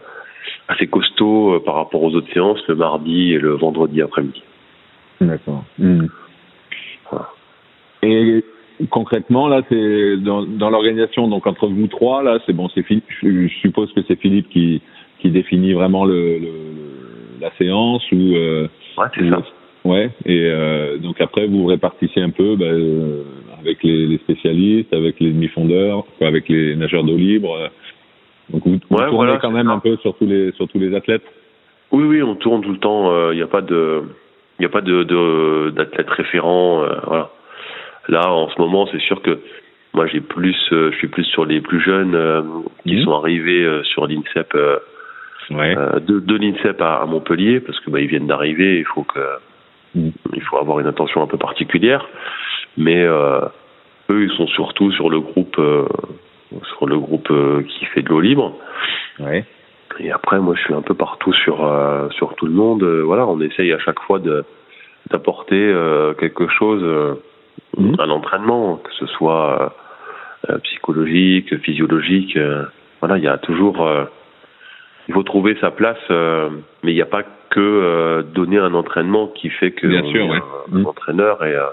assez 0.68 0.86
costaud 0.86 1.54
euh, 1.54 1.60
par 1.60 1.74
rapport 1.74 2.02
aux 2.02 2.14
autres 2.14 2.32
séances 2.32 2.60
le 2.68 2.74
mardi 2.74 3.32
et 3.32 3.38
le 3.38 3.50
vendredi 3.50 4.02
après-midi. 4.02 4.42
D'accord. 5.20 5.64
Hmm. 5.78 6.06
Et 8.02 8.44
concrètement, 8.90 9.48
là, 9.48 9.62
c'est 9.68 10.16
dans, 10.18 10.44
dans 10.44 10.70
l'organisation, 10.70 11.26
donc 11.26 11.46
entre 11.48 11.66
vous 11.66 11.88
trois, 11.88 12.22
là, 12.22 12.38
c'est 12.46 12.52
bon, 12.52 12.68
c'est 12.68 12.84
je, 13.22 13.48
suppose 13.60 13.92
que 13.92 14.00
c'est 14.06 14.14
Philippe 14.16 14.48
qui, 14.50 14.80
qui 15.18 15.30
définit 15.30 15.72
vraiment 15.72 16.04
le, 16.04 16.38
le 16.38 16.50
la 17.40 17.50
séance 17.56 18.04
ou. 18.12 18.34
Euh, 18.36 18.68
ouais, 18.96 19.06
c'est 19.14 19.28
ça. 19.30 19.42
Ouais, 19.88 20.10
et 20.26 20.44
euh, 20.44 20.98
donc 20.98 21.18
après 21.18 21.46
vous 21.46 21.64
répartissez 21.64 22.20
un 22.20 22.28
peu 22.28 22.56
bah, 22.56 22.66
euh, 22.66 23.22
avec 23.58 23.82
les, 23.82 24.06
les, 24.06 24.18
spécialistes, 24.18 24.92
avec 24.92 25.18
les 25.18 25.30
demi-fondeurs, 25.30 26.04
avec 26.20 26.50
les 26.50 26.76
nageurs 26.76 27.04
d'eau 27.04 27.16
libre. 27.16 27.56
Euh. 27.56 27.68
Donc 28.50 28.66
vous, 28.66 28.78
vous 28.90 28.98
tournez 28.98 29.38
quand 29.40 29.50
même 29.50 29.70
un 29.70 29.78
peu 29.78 29.96
sur 30.02 30.14
tous 30.18 30.26
les 30.26 30.52
sur 30.52 30.68
tous 30.68 30.78
les 30.78 30.94
athlètes. 30.94 31.24
Oui, 31.90 32.04
oui, 32.04 32.22
on 32.22 32.34
tourne 32.34 32.60
tout 32.60 32.72
le 32.72 32.78
temps. 32.78 33.30
Il 33.30 33.36
n'y 33.36 33.42
a 33.42 33.46
pas 33.46 33.62
de 33.62 34.02
il 34.58 34.62
n'y 34.62 34.66
a 34.66 34.68
pas 34.68 34.82
de 34.82 35.70
d'athlètes 35.70 36.10
référents. 36.10 36.84
voilà. 37.06 37.30
Là, 38.08 38.30
en 38.30 38.50
ce 38.50 38.60
moment, 38.60 38.86
c'est 38.92 39.00
sûr 39.00 39.22
que 39.22 39.38
moi, 39.94 40.06
j'ai 40.06 40.20
plus, 40.20 40.56
je 40.70 40.94
suis 40.98 41.08
plus 41.08 41.24
sur 41.24 41.46
les 41.46 41.62
plus 41.62 41.80
jeunes 41.80 42.16
qui 42.82 42.96
mmh. 42.96 43.04
sont 43.04 43.12
arrivés 43.12 43.80
sur 43.84 44.06
l'INSEP. 44.06 44.54
Ouais. 45.50 45.74
de, 46.06 46.20
de 46.20 46.36
l'INSEP 46.36 46.78
à, 46.82 46.96
à, 46.96 47.06
Montpellier 47.06 47.60
parce 47.60 47.80
que 47.80 47.90
bah, 47.90 48.00
ils 48.00 48.06
viennent 48.06 48.26
d'arriver. 48.26 48.80
Il 48.80 48.84
faut 48.84 49.04
que 49.04 49.18
il 49.94 50.42
faut 50.42 50.58
avoir 50.58 50.80
une 50.80 50.86
attention 50.86 51.22
un 51.22 51.26
peu 51.26 51.38
particulière, 51.38 52.06
mais 52.76 53.02
euh, 53.02 53.40
eux, 54.10 54.24
ils 54.24 54.36
sont 54.36 54.46
surtout 54.48 54.92
sur 54.92 55.10
le 55.10 55.20
groupe, 55.20 55.58
euh, 55.58 55.86
sur 56.76 56.86
le 56.86 56.98
groupe 56.98 57.30
euh, 57.30 57.62
qui 57.62 57.84
fait 57.86 58.02
de 58.02 58.08
l'eau 58.08 58.20
libre. 58.20 58.54
Ouais. 59.20 59.44
Et 59.98 60.12
après, 60.12 60.38
moi, 60.38 60.54
je 60.56 60.62
suis 60.62 60.74
un 60.74 60.82
peu 60.82 60.94
partout 60.94 61.32
sur 61.32 61.56
sur 62.12 62.34
tout 62.36 62.46
le 62.46 62.52
monde. 62.52 62.84
voilà, 62.84 63.26
on 63.26 63.40
essaye 63.40 63.72
à 63.72 63.78
chaque 63.78 63.98
fois 64.00 64.20
de 64.20 64.44
d'apporter 65.10 65.74
quelque 66.20 66.46
chose 66.48 66.84
mmh. 67.76 67.94
à 67.98 68.06
l'entraînement, 68.06 68.76
que 68.76 68.92
ce 68.92 69.06
soit 69.06 69.74
psychologique, 70.62 71.58
physiologique. 71.62 72.38
voilà, 73.00 73.18
il 73.18 73.24
y 73.24 73.28
a 73.28 73.38
toujours 73.38 73.88
il 75.08 75.14
faut 75.14 75.22
trouver 75.22 75.56
sa 75.60 75.70
place, 75.70 75.98
mais 76.10 76.92
il 76.92 76.94
n'y 76.94 77.02
a 77.02 77.06
pas 77.06 77.24
que 77.50 77.60
euh, 77.60 78.22
donner 78.22 78.58
un 78.58 78.74
entraînement 78.74 79.28
qui 79.28 79.50
fait 79.50 79.72
que 79.72 79.86
Bien 79.86 80.04
sûr, 80.04 80.32
un, 80.32 80.78
mmh. 80.78 80.86
entraîneur 80.86 81.44
et 81.44 81.54
euh, 81.54 81.66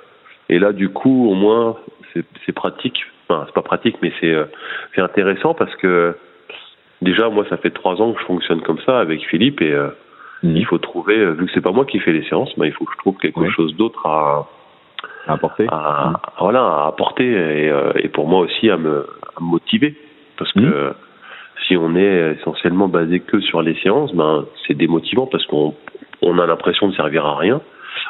et 0.49 0.59
là 0.59 0.71
du 0.73 0.89
coup 0.89 1.29
au 1.29 1.33
moins 1.33 1.75
c'est 2.13 2.53
pratique 2.53 3.05
enfin 3.27 3.43
c'est 3.47 3.53
pas 3.53 3.61
pratique 3.61 3.97
mais 4.01 4.11
c'est 4.19 4.31
euh, 4.31 4.45
c'est 4.93 5.01
intéressant 5.01 5.53
parce 5.53 5.75
que 5.77 6.15
déjà 7.01 7.29
moi 7.29 7.45
ça 7.49 7.57
fait 7.57 7.71
trois 7.71 8.01
ans 8.01 8.13
que 8.13 8.19
je 8.19 8.25
fonctionne 8.25 8.61
comme 8.61 8.79
ça 8.85 8.99
avec 8.99 9.25
Philippe 9.27 9.61
et 9.61 9.73
mmh. 9.73 10.55
il 10.55 10.65
faut 10.65 10.77
trouver 10.77 11.25
vu 11.33 11.47
que 11.47 11.51
c'est 11.53 11.61
pas 11.61 11.71
moi 11.71 11.85
qui 11.85 11.99
fais 11.99 12.13
les 12.13 12.23
séances 12.29 12.53
bah, 12.57 12.67
il 12.67 12.73
faut 12.73 12.85
que 12.85 12.93
je 12.93 12.99
trouve 12.99 13.17
quelque 13.17 13.49
chose 13.49 13.75
d'autre 13.75 14.05
à, 14.05 14.47
à 15.27 15.33
apporter 15.33 15.65
à, 15.69 16.11
mmh. 16.11 16.17
voilà 16.39 16.61
à 16.61 16.87
apporter 16.87 17.25
et, 17.25 17.73
et 17.97 18.07
pour 18.09 18.27
moi 18.27 18.41
aussi 18.41 18.69
à 18.69 18.77
me, 18.77 19.07
à 19.35 19.41
me 19.41 19.47
motiver 19.47 19.95
parce 20.37 20.51
que 20.53 20.93
si 21.67 21.77
on 21.77 21.95
est 21.95 22.37
essentiellement 22.39 22.87
basé 22.87 23.19
que 23.19 23.39
sur 23.39 23.61
les 23.61 23.75
séances, 23.81 24.13
ben 24.13 24.45
c'est 24.65 24.73
démotivant 24.73 25.27
parce 25.27 25.45
qu'on 25.45 25.73
on 26.21 26.39
a 26.39 26.45
l'impression 26.45 26.87
de 26.87 26.95
servir 26.95 27.25
à 27.25 27.37
rien, 27.37 27.61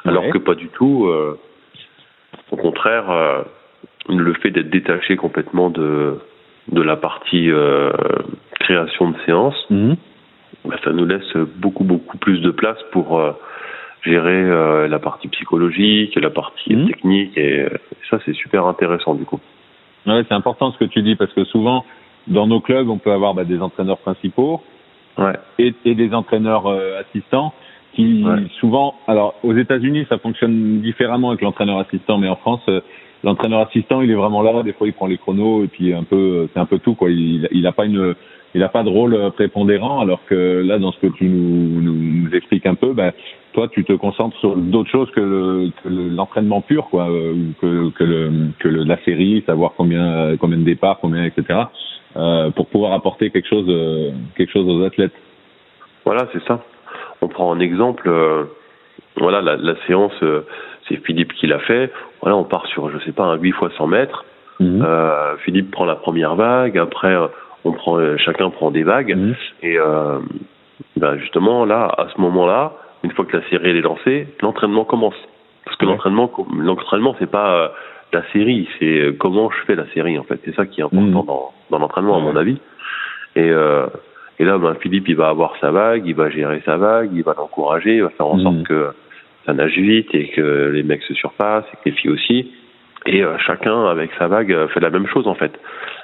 alors 0.06 0.30
que 0.30 0.38
pas 0.38 0.56
du 0.56 0.68
tout. 0.70 1.06
Euh, 1.08 1.38
au 2.52 2.58
contraire, 2.58 3.10
euh, 3.10 3.44
le 4.10 4.34
fait 4.34 4.52
d'être 4.52 4.70
détaché 4.70 5.16
complètement 5.16 5.70
de 5.70 6.20
de 6.72 6.82
la 6.82 6.96
partie 6.96 7.52
euh, 7.52 7.92
création 8.60 9.12
de 9.12 9.18
séances, 9.26 9.66
mhm. 9.70 9.96
ben, 10.66 10.78
ça 10.84 10.92
nous 10.92 11.06
laisse 11.06 11.38
beaucoup 11.58 11.84
beaucoup 11.84 12.18
plus 12.18 12.42
de 12.42 12.52
place 12.52 12.82
pour 12.92 13.22
gérer 14.04 14.88
la 14.88 15.00
partie 15.00 15.28
psychologique, 15.30 16.16
la 16.16 16.30
partie 16.30 16.76
mhm. 16.76 16.88
technique, 16.88 17.38
et 17.38 17.68
ça 18.10 18.20
c'est 18.26 18.34
super 18.34 18.66
intéressant 18.66 19.16
du 19.16 19.26
coup. 19.26 19.40
Ouais, 20.06 20.24
c'est 20.28 20.36
important 20.36 20.72
ce 20.72 20.78
que 20.78 20.86
tu 20.86 21.02
dis 21.02 21.16
parce 21.16 21.34
que 21.34 21.44
souvent 21.46 21.86
dans 22.28 22.48
nos 22.48 22.60
clubs, 22.60 22.90
on 22.90 22.98
peut 22.98 23.12
avoir 23.12 23.34
bah, 23.34 23.44
des 23.44 23.60
entraîneurs 23.60 24.00
principaux 24.00 24.62
ouais. 25.18 25.34
et, 25.60 25.74
et, 25.86 25.96
des 25.96 26.14
entraîneurs 26.14 26.68
euh, 26.68 27.02
assistants 27.02 27.54
qui 27.96 28.26
souvent, 28.60 28.96
alors 29.08 29.36
aux 29.44 29.56
États-Unis, 29.56 30.06
ça 30.10 30.18
fonctionne 30.18 30.82
différemment 30.82 31.30
avec 31.30 31.42
l'entraîneur 31.42 31.80
assistant, 31.80 32.18
mais 32.18 32.28
en 32.28 32.36
France, 32.36 32.62
euh, 32.68 32.82
l'entraîneur 33.24 33.62
assistant, 33.68 34.02
il 34.02 34.12
est 34.12 34.16
vraiment 34.16 34.42
là. 34.42 34.64
Des 34.64 34.74
fois, 34.74 34.88
il 34.88 34.94
prend 34.94 35.08
les 35.08 35.18
chronos 35.18 35.64
et 35.64 35.68
puis 35.68 35.94
un 35.94 36.04
peu, 36.04 36.16
euh, 36.16 36.50
c'est 36.54 36.60
un 36.60 36.66
peu 36.66 36.80
tout 36.80 36.96
quoi. 36.96 37.10
Il, 37.10 37.48
il 37.52 37.66
a 37.66 37.72
pas 37.72 37.86
une, 37.86 38.14
il 38.56 38.64
a 38.64 38.70
pas 38.70 38.84
de 38.84 38.90
rôle 38.90 39.32
prépondérant, 39.34 40.00
alors 40.00 40.22
que 40.26 40.64
là, 40.66 40.80
dans 40.80 40.92
ce 40.94 41.00
que 41.00 41.08
tu 41.08 41.26
nous, 41.26 41.82
nous, 41.82 42.24
nous 42.24 42.36
expliques 42.36 42.66
un 42.66 42.76
peu, 42.76 42.94
ben, 42.94 43.12
toi, 43.54 43.68
tu 43.68 43.84
te 43.84 43.94
concentres 43.94 44.38
sur 44.38 44.56
d'autres 44.56 44.90
choses 44.90 45.12
que 45.12 45.70
l'entraînement 45.86 46.62
pur, 46.62 46.88
quoi, 46.90 47.08
que, 47.62 47.90
que, 47.92 48.04
le, 48.04 48.32
que 48.60 48.68
le, 48.68 48.84
la 48.84 48.98
série, 49.04 49.44
savoir 49.46 49.74
combien, 49.78 50.38
combien 50.38 50.58
de 50.58 50.64
départs, 50.64 51.00
combien, 51.02 51.26
etc. 51.26 51.66
Euh, 52.18 52.50
pour 52.52 52.68
pouvoir 52.68 52.94
apporter 52.94 53.30
quelque 53.30 53.50
chose, 53.50 53.66
euh, 53.68 54.12
quelque 54.38 54.52
chose 54.52 54.68
aux 54.70 54.86
athlètes. 54.86 55.12
Voilà, 56.06 56.28
c'est 56.32 56.44
ça. 56.46 56.62
On 57.22 57.28
prend 57.28 57.54
un 57.54 57.60
exemple. 57.60 58.08
Euh, 58.08 58.46
voilà, 59.18 59.42
la, 59.42 59.58
la 59.58 59.76
séance, 59.86 60.14
c'est 60.88 61.04
Philippe 61.06 61.34
qui 61.34 61.48
l'a 61.48 61.60
fait. 61.60 61.92
Voilà, 62.22 62.38
on 62.38 62.46
part 62.46 62.66
sur, 62.68 62.90
je 62.90 63.04
sais 63.06 63.12
pas, 63.12 63.24
un 63.24 63.36
8 63.36 63.52
fois 63.52 63.70
100 63.78 63.88
mètres. 63.88 64.26
Mhm. 64.62 64.86
Philippe 65.40 65.72
prend 65.72 65.86
la 65.86 65.96
première 65.96 66.36
vague. 66.36 66.78
Après, 66.78 67.14
on 67.66 67.74
prend, 67.74 68.00
chacun 68.18 68.50
prend 68.50 68.72
des 68.72 68.84
vagues. 68.84 69.16
Mhm. 69.16 69.36
Et 69.64 69.78
ben 70.98 71.18
justement, 71.18 71.66
là, 71.66 71.94
à 71.98 72.08
ce 72.16 72.22
moment-là, 72.22 72.74
une 73.04 73.12
fois 73.12 73.26
que 73.26 73.36
la 73.36 73.44
série 73.50 73.70
est 73.70 73.82
lancée, 73.82 74.28
l'entraînement 74.42 74.86
commence. 74.86 75.16
Parce 75.66 75.76
que 75.78 75.86
l'entraînement, 75.86 76.32
l'entraînement, 76.58 77.16
c'est 77.20 77.30
pas 77.30 77.72
la 78.16 78.24
série, 78.32 78.68
c'est 78.80 79.00
euh, 79.00 79.12
comment 79.18 79.50
je 79.52 79.58
fais 79.66 79.76
la 79.76 79.88
série 79.94 80.18
en 80.18 80.24
fait. 80.24 80.40
C'est 80.46 80.56
ça 80.56 80.66
qui 80.66 80.82
est 80.82 80.84
important 80.84 81.24
mmh. 81.24 81.26
dans, 81.26 81.52
dans 81.70 81.80
l'entraînement 81.80 82.18
à 82.18 82.22
mon 82.22 82.36
avis. 82.36 82.58
Et, 83.36 83.50
euh, 83.50 83.88
et 84.40 84.46
là, 84.46 84.58
ben, 84.58 84.76
Philippe, 84.76 85.08
il 85.08 85.16
va 85.16 85.30
avoir 85.30 85.56
sa 85.60 85.72
vague, 85.72 86.04
il 86.06 86.16
va 86.16 86.30
gérer 86.30 86.62
sa 86.66 86.78
vague, 86.78 87.12
il 87.14 87.24
va 87.24 87.36
l'encourager, 87.38 87.96
il 87.98 88.04
va 88.04 88.10
faire 88.10 88.28
en 88.28 88.40
sorte 88.40 88.56
mmh. 88.56 88.64
que 88.64 88.88
ça 89.46 89.54
nage 89.54 89.78
vite 89.78 90.14
et 90.14 90.30
que 90.30 90.72
les 90.74 90.84
mecs 90.84 91.04
se 91.04 91.14
surpassent 91.14 91.66
et 91.74 91.78
que 91.78 91.90
les 91.90 91.92
filles 91.92 92.12
aussi. 92.12 92.52
Et 93.08 93.24
euh, 93.24 93.38
chacun, 93.38 93.86
avec 93.86 94.12
sa 94.18 94.28
vague, 94.28 94.52
euh, 94.52 94.68
fait 94.70 94.80
la 94.80 94.90
même 94.90 95.08
chose 95.08 95.28
en 95.28 95.36
fait. 95.36 95.52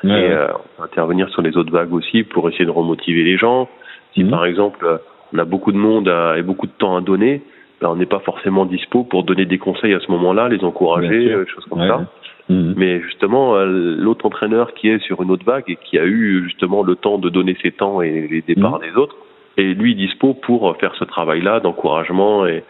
et 0.03 0.07
euh, 0.07 0.47
on 0.77 0.81
va 0.81 0.85
intervenir 0.85 1.29
sur 1.29 1.41
les 1.41 1.57
autres 1.57 1.71
vagues 1.71 1.93
aussi 1.93 2.23
pour 2.23 2.47
essayer 2.49 2.65
de 2.65 2.71
remotiver 2.71 3.23
les 3.23 3.37
gens. 3.37 3.69
Si 4.13 4.23
mmh. 4.23 4.29
par 4.29 4.45
exemple, 4.45 4.99
on 5.33 5.37
a 5.37 5.45
beaucoup 5.45 5.71
de 5.71 5.77
monde 5.77 6.13
et 6.37 6.41
beaucoup 6.41 6.67
de 6.67 6.71
temps 6.73 6.97
à 6.97 7.01
donner, 7.01 7.41
ben, 7.81 7.89
on 7.89 7.95
n'est 7.95 8.05
pas 8.05 8.19
forcément 8.19 8.65
dispo 8.65 9.03
pour 9.03 9.23
donner 9.23 9.45
des 9.45 9.57
conseils 9.57 9.93
à 9.95 9.99
ce 9.99 10.11
moment-là, 10.11 10.47
les 10.49 10.63
encourager, 10.63 11.31
euh, 11.31 11.45
choses 11.47 11.65
comme 11.65 11.87
ça. 11.87 12.05
Mhm. 12.47 12.75
Mais 12.77 13.01
justement, 13.01 13.55
euh, 13.55 13.65
l'autre 13.65 14.25
entraîneur 14.25 14.73
qui 14.75 14.89
est 14.89 14.99
sur 14.99 15.23
une 15.23 15.31
autre 15.31 15.45
vague 15.45 15.63
et 15.67 15.77
qui 15.77 15.97
a 15.97 16.05
eu 16.05 16.43
justement 16.43 16.83
le 16.83 16.95
temps 16.95 17.17
de 17.17 17.29
donner 17.29 17.57
ses 17.61 17.71
temps 17.71 18.01
et 18.01 18.27
les 18.29 18.41
départs 18.41 18.79
mhm. 18.79 18.87
des 18.87 18.97
autres, 18.97 19.15
est 19.57 19.73
lui 19.73 19.95
dispo 19.95 20.35
pour 20.35 20.77
faire 20.77 20.93
ce 20.95 21.03
travail-là 21.03 21.59
d'encouragement 21.59 22.45
et, 22.45 22.63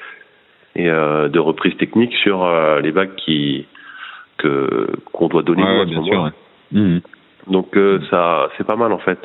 et 0.75 0.89
euh, 0.89 1.27
de 1.27 1.39
reprise 1.39 1.75
technique 1.75 2.15
sur 2.15 2.49
les 2.81 2.91
vagues 2.91 3.15
qui 3.15 3.65
que 4.41 4.87
qu'on 5.11 5.27
doit 5.27 5.43
donner 5.43 5.63
ouais, 5.63 5.85
bien 5.85 6.03
sûr, 6.03 6.31
mhm. 6.71 7.01
Donc 7.47 7.75
ça, 8.09 8.49
c'est 8.57 8.65
pas 8.67 8.75
mal 8.75 8.91
en 8.91 8.99
fait. 8.99 9.19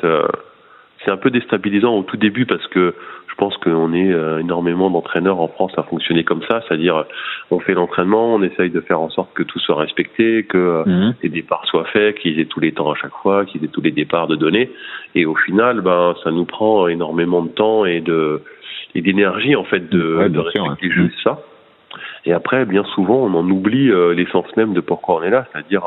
c'est 1.05 1.11
un 1.11 1.17
peu 1.17 1.29
déstabilisant 1.29 1.93
au 1.95 2.03
tout 2.03 2.17
début 2.17 2.45
parce 2.45 2.65
que 2.67 2.95
je 3.37 3.43
pense 3.43 3.57
qu'on 3.57 3.93
est 3.93 4.11
euh, 4.11 4.39
énormément 4.39 4.89
d'entraîneurs 4.89 5.39
en 5.39 5.47
France 5.47 5.71
à 5.77 5.83
fonctionner 5.83 6.23
comme 6.23 6.41
ça, 6.49 6.61
c'est-à-dire 6.67 7.05
on 7.51 7.59
fait 7.59 7.75
l'entraînement, 7.75 8.33
on 8.33 8.41
essaye 8.41 8.71
de 8.71 8.81
faire 8.81 8.99
en 8.99 9.11
sorte 9.11 9.31
que 9.35 9.43
tout 9.43 9.59
soit 9.59 9.75
respecté, 9.75 10.43
que 10.43 10.57
euh, 10.57 10.83
mhm. 10.85 11.15
les 11.21 11.29
départs 11.29 11.63
soient 11.67 11.85
faits, 11.85 12.17
qu'ils 12.17 12.39
aient 12.39 12.45
tous 12.45 12.59
les 12.59 12.71
temps 12.71 12.91
à 12.91 12.95
chaque 12.95 13.13
fois, 13.21 13.45
qu'ils 13.45 13.63
aient 13.63 13.69
tous 13.69 13.81
les 13.81 13.91
départs 13.91 14.25
de 14.25 14.35
données. 14.35 14.71
Et 15.13 15.27
au 15.27 15.35
final, 15.35 15.81
ben 15.81 16.15
ça 16.23 16.31
nous 16.31 16.45
prend 16.45 16.87
énormément 16.87 17.43
de 17.43 17.49
temps 17.49 17.85
et 17.85 18.01
de 18.01 18.41
et 18.95 19.03
d'énergie 19.03 19.55
en 19.55 19.65
fait 19.65 19.87
de, 19.87 20.27
de 20.29 20.39
respecter 20.39 20.89
juste 20.89 21.13
ça. 21.23 21.39
Et 22.25 22.33
après, 22.33 22.65
bien 22.65 22.83
souvent, 22.95 23.17
on 23.17 23.33
en 23.33 23.49
oublie 23.49 23.89
euh, 23.89 24.13
l'essence 24.13 24.55
même 24.55 24.73
de 24.73 24.81
pourquoi 24.81 25.15
on 25.15 25.23
est 25.23 25.29
là, 25.29 25.45
c'est-à-dire 25.51 25.83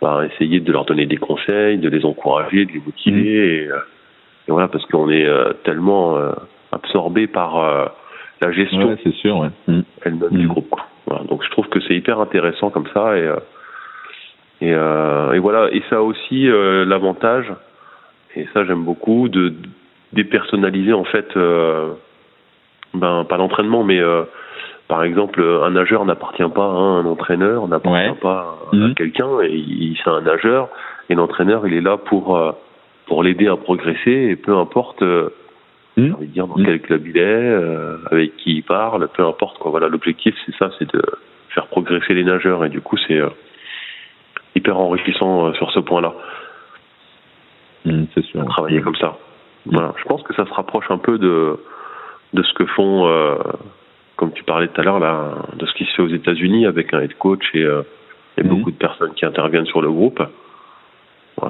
ben, 0.00 0.22
essayer 0.24 0.60
de 0.60 0.72
leur 0.72 0.84
donner 0.84 1.06
des 1.06 1.16
conseils, 1.16 1.78
de 1.78 1.88
les 1.88 2.04
encourager, 2.04 2.64
de 2.64 2.72
les 2.72 2.82
motiver. 2.84 3.66
Mhm. 3.66 3.72
Et, 3.72 3.78
et 4.48 4.50
voilà, 4.50 4.68
parce 4.68 4.84
qu'on 4.86 5.08
est 5.08 5.26
euh, 5.26 5.52
tellement 5.64 6.16
euh, 6.16 6.32
absorbé 6.72 7.26
par 7.26 7.58
euh, 7.58 7.86
la 8.40 8.50
gestion 8.50 8.96
c'est 9.04 9.14
sûr, 9.14 9.38
ouais. 9.38 9.50
Mmh. 9.68 9.80
elle-même 10.04 10.30
du 10.30 10.46
mmh. 10.46 10.48
groupe. 10.48 10.74
Voilà, 11.06 11.24
donc 11.24 11.44
je 11.44 11.50
trouve 11.50 11.68
que 11.68 11.80
c'est 11.80 11.94
hyper 11.94 12.18
intéressant 12.20 12.70
comme 12.70 12.88
ça 12.92 13.16
et 13.16 13.30
et, 14.60 14.70
et 14.70 15.38
voilà 15.38 15.68
et 15.72 15.82
ça 15.90 15.96
a 15.96 16.00
aussi 16.00 16.46
l'avantage 16.46 17.52
et 18.36 18.46
ça 18.54 18.64
j'aime 18.64 18.84
beaucoup 18.84 19.28
de 19.28 19.52
dépersonnaliser 20.12 20.92
en 20.92 21.02
fait 21.02 21.26
ben 22.94 23.24
pas 23.24 23.36
l'entraînement 23.36 23.82
mais 23.82 24.00
par 24.92 25.04
exemple 25.04 25.42
un 25.42 25.70
nageur 25.70 26.04
n'appartient 26.04 26.50
pas 26.54 26.66
à 26.66 26.76
un 27.00 27.06
entraîneur 27.06 27.66
n'appartient 27.66 28.20
pas 28.20 28.58
à, 28.72 28.76
mmh. 28.76 28.94
quelqu'un 28.94 29.40
et 29.40 29.94
c'est 30.02 30.10
un 30.10 30.20
nageur 30.20 30.68
et 31.08 31.14
l'entraîneur 31.14 31.66
il 31.66 31.72
est 31.72 31.80
là 31.80 31.96
pour 31.96 32.36
pour 33.06 33.22
l'aider 33.22 33.48
à 33.48 33.56
progresser 33.56 34.10
et 34.30 34.36
peu 34.36 34.56
importe 34.56 35.02
euh, 35.02 35.30
mmh. 35.96 36.24
dire 36.26 36.46
dans 36.46 36.56
mmh. 36.56 36.64
quel 36.64 36.80
club 36.80 37.06
il 37.06 37.18
est, 37.18 37.20
euh, 37.20 37.98
avec 38.10 38.36
qui 38.36 38.56
il 38.56 38.62
parle, 38.62 39.08
peu 39.08 39.24
importe 39.24 39.58
quoi. 39.58 39.70
Voilà, 39.70 39.88
l'objectif 39.88 40.34
c'est 40.46 40.54
ça, 40.56 40.70
c'est 40.78 40.92
de 40.92 41.02
faire 41.50 41.66
progresser 41.66 42.14
les 42.14 42.24
nageurs 42.24 42.64
et 42.64 42.68
du 42.68 42.80
coup 42.80 42.96
c'est 43.06 43.18
euh, 43.18 43.30
hyper 44.54 44.78
enrichissant 44.78 45.52
sur 45.54 45.70
ce 45.72 45.80
point-là. 45.80 46.14
Mmh, 47.84 48.04
c'est 48.14 48.24
sûr. 48.24 48.44
Travailler 48.46 48.80
comme 48.80 48.96
ça. 48.96 49.18
Voilà. 49.66 49.94
Je 49.98 50.04
pense 50.04 50.22
que 50.22 50.34
ça 50.34 50.46
se 50.46 50.54
rapproche 50.54 50.90
un 50.90 50.98
peu 50.98 51.18
de 51.18 51.58
de 52.32 52.42
ce 52.42 52.54
que 52.54 52.64
font, 52.64 53.06
comme 54.16 54.32
tu 54.32 54.44
parlais 54.44 54.68
tout 54.68 54.80
à 54.80 54.84
l'heure 54.84 55.00
là, 55.00 55.34
de 55.54 55.66
ce 55.66 55.72
qui 55.74 55.84
se 55.84 55.94
fait 55.94 56.02
aux 56.02 56.14
États-Unis 56.14 56.66
avec 56.66 56.92
un 56.94 57.00
head 57.00 57.14
coach 57.18 57.44
et, 57.54 57.62
et 57.62 58.42
mmh. 58.42 58.48
beaucoup 58.48 58.70
de 58.70 58.76
personnes 58.76 59.14
qui 59.14 59.24
interviennent 59.24 59.66
sur 59.66 59.82
le 59.82 59.90
groupe 59.90 60.22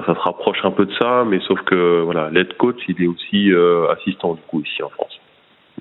ça 0.01 0.15
se 0.15 0.19
rapproche 0.19 0.57
un 0.63 0.71
peu 0.71 0.85
de 0.85 0.93
ça, 0.93 1.23
mais 1.25 1.39
sauf 1.41 1.61
que 1.61 2.01
voilà, 2.01 2.29
l'aide 2.31 2.55
coach, 2.57 2.77
il 2.87 3.01
est 3.01 3.07
aussi 3.07 3.51
euh, 3.51 3.91
assistant 3.91 4.33
du 4.33 4.41
coup 4.47 4.61
ici 4.61 4.81
en 4.81 4.89
France. 4.89 5.19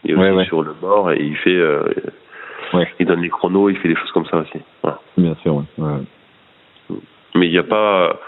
Il 0.04 0.12
est 0.12 0.30
aussi 0.30 0.46
sur 0.48 0.62
le 0.62 0.72
bord 0.72 1.12
et 1.12 1.22
il 1.22 1.36
fait, 1.36 1.56
euh, 1.56 1.82
il 2.98 3.06
donne 3.06 3.22
les 3.22 3.30
chronos, 3.30 3.70
il 3.70 3.76
fait 3.78 3.88
des 3.88 3.96
choses 3.96 4.10
comme 4.12 4.26
ça 4.26 4.38
aussi. 4.38 4.58
Voilà. 4.82 5.00
Bien 5.16 5.34
sûr, 5.42 5.62
Mais 7.34 7.46
il 7.46 7.50
n'y 7.50 7.58
a 7.58 7.62
pas, 7.62 8.18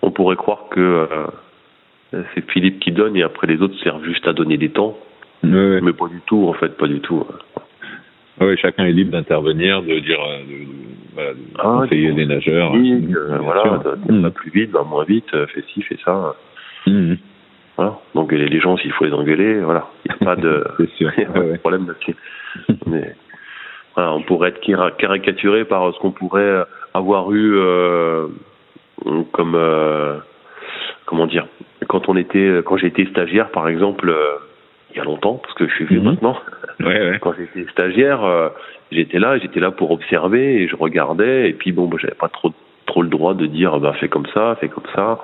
on 0.00 0.10
pourrait 0.10 0.36
croire 0.36 0.68
que 0.70 0.80
euh, 0.80 2.22
c'est 2.34 2.50
Philippe 2.50 2.80
qui 2.80 2.92
donne 2.92 3.16
et 3.16 3.22
après 3.22 3.46
les 3.46 3.60
autres 3.60 3.78
servent 3.82 4.04
juste 4.04 4.26
à 4.26 4.32
donner 4.32 4.56
des 4.56 4.70
temps. 4.70 4.96
Mais 5.82 5.92
pas 5.92 6.08
du 6.08 6.20
tout, 6.26 6.48
en 6.48 6.52
fait, 6.54 6.76
pas 6.76 6.86
du 6.86 7.00
tout. 7.00 7.24
Oui, 8.40 8.56
chacun 8.58 8.86
est 8.86 8.92
libre 8.92 9.12
d'intervenir, 9.12 9.82
de 9.82 9.98
dire, 9.98 10.18
de, 10.18 10.66
voilà, 11.14 11.32
ah, 11.58 11.62
conseiller 11.62 12.12
les 12.12 12.26
nageurs. 12.26 12.72
Oui, 12.72 13.06
euh, 13.14 13.38
voilà, 13.38 13.82
mmh. 14.08 14.30
plus 14.30 14.50
vite, 14.50 14.70
va 14.70 14.82
moins 14.82 15.04
vite, 15.04 15.26
euh, 15.34 15.46
fais 15.48 15.62
ci, 15.72 15.82
fais 15.82 15.98
ça. 16.04 16.34
Mmh. 16.86 17.14
Voilà. 17.76 17.98
Donc 18.14 18.32
les 18.32 18.60
gens, 18.60 18.76
s'il 18.76 18.92
faut 18.92 19.04
les 19.04 19.12
engueuler, 19.12 19.60
voilà, 19.60 19.86
il 20.04 20.12
n'y 20.12 20.16
a 20.16 20.34
pas 20.34 20.36
de, 20.36 20.64
problème 21.58 21.86
là-dessus. 21.86 22.16
Mais 22.86 23.14
voilà, 23.94 24.14
on 24.14 24.22
pourrait 24.22 24.50
être 24.50 24.96
caricaturé 24.96 25.64
par 25.64 25.92
ce 25.94 25.98
qu'on 25.98 26.12
pourrait 26.12 26.64
avoir 26.94 27.32
eu 27.32 27.56
euh, 27.56 28.28
comme 29.32 29.54
euh, 29.54 30.18
comment 31.06 31.26
dire 31.26 31.46
quand 31.88 32.08
on 32.08 32.16
était 32.16 32.60
quand 32.64 32.76
j'étais 32.76 33.06
stagiaire 33.06 33.50
par 33.50 33.68
exemple 33.68 34.14
il 34.92 34.98
y 34.98 35.00
a 35.00 35.04
longtemps 35.04 35.40
parce 35.42 35.54
que 35.54 35.66
je 35.66 35.74
suis 35.74 35.84
vieux 35.86 36.00
mmh. 36.00 36.04
maintenant 36.04 36.36
ouais, 36.80 36.86
ouais. 36.86 37.18
quand 37.20 37.34
j'étais 37.34 37.70
stagiaire 37.70 38.52
j'étais 38.92 39.18
là, 39.18 39.38
j'étais 39.38 39.60
là 39.60 39.70
pour 39.70 39.90
observer 39.90 40.62
et 40.62 40.68
je 40.68 40.76
regardais 40.76 41.48
et 41.48 41.52
puis 41.52 41.72
bon, 41.72 41.86
bah, 41.86 41.96
j'avais 42.00 42.14
pas 42.14 42.28
trop 42.28 42.52
trop 42.86 43.02
le 43.02 43.08
droit 43.08 43.34
de 43.34 43.46
dire 43.46 43.78
bah 43.80 43.94
fais 43.98 44.08
comme 44.08 44.26
ça, 44.34 44.56
fais 44.60 44.68
comme 44.68 44.86
ça. 44.94 45.18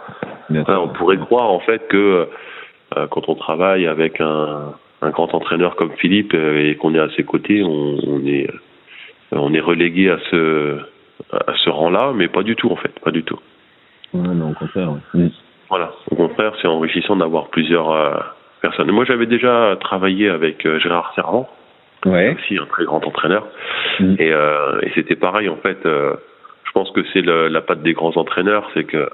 on 0.51 0.89
pourrait 0.89 1.19
croire 1.19 1.51
en 1.51 1.61
fait 1.61 1.87
que 1.89 2.29
euh, 2.97 3.07
quand 3.09 3.29
on 3.29 3.35
travaille 3.35 3.87
avec 3.87 4.21
un, 4.21 4.75
un 5.03 5.11
grand 5.11 5.35
entraîneur 5.35 5.77
comme 5.77 5.93
Philippe 5.93 6.33
euh, 6.35 6.71
et 6.71 6.77
qu'on 6.77 6.95
est 6.95 7.01
à 7.01 7.11
ses 7.11 7.25
côtés, 7.25 7.63
on, 7.63 7.99
on 8.07 8.25
est 8.25 8.49
on 9.33 9.53
est 9.53 9.61
relégué 9.61 10.11
à 10.11 10.19
ce 10.31 10.79
à 11.33 11.53
ce 11.63 11.69
rang-là, 11.69 12.13
mais 12.15 12.29
pas 12.29 12.43
du 12.43 12.57
tout 12.57 12.71
en 12.71 12.77
fait, 12.77 12.99
pas 13.01 13.11
du 13.11 13.25
tout. 13.25 13.39
Ouais, 14.15 14.23
non, 14.23 14.51
au 14.53 14.55
contraire. 14.55 14.91
Voilà, 15.69 15.93
au 16.11 16.15
contraire, 16.15 16.55
c'est 16.63 16.69
enrichissant 16.69 17.17
d'avoir 17.17 17.49
plusieurs 17.49 18.35
euh, 18.59 18.69
personnes. 18.69 18.91
Moi, 18.91 19.05
j'avais 19.05 19.27
déjà 19.27 19.77
travaillé 19.81 20.29
avec 20.29 20.67
Gérard 20.79 21.13
Servant 21.15 21.49
ouais. 22.07 22.37
aussi 22.37 22.59
un 22.59 22.67
très 22.67 22.85
grand 22.85 23.05
entraîneur. 23.07 23.47
Mm. 24.01 24.15
Et, 24.19 24.33
euh, 24.33 24.81
et 24.83 24.91
c'était 24.95 25.17
pareil 25.17 25.49
en 25.49 25.57
fait. 25.57 25.85
Euh, 25.87 26.15
je 26.65 26.73
pense 26.73 26.91
que 26.93 27.01
c'est 27.13 27.23
la 27.23 27.61
patte 27.61 27.83
des 27.83 27.95
grands 27.95 28.17
entraîneurs, 28.17 28.71
c'est 28.75 28.85
que 28.85 29.09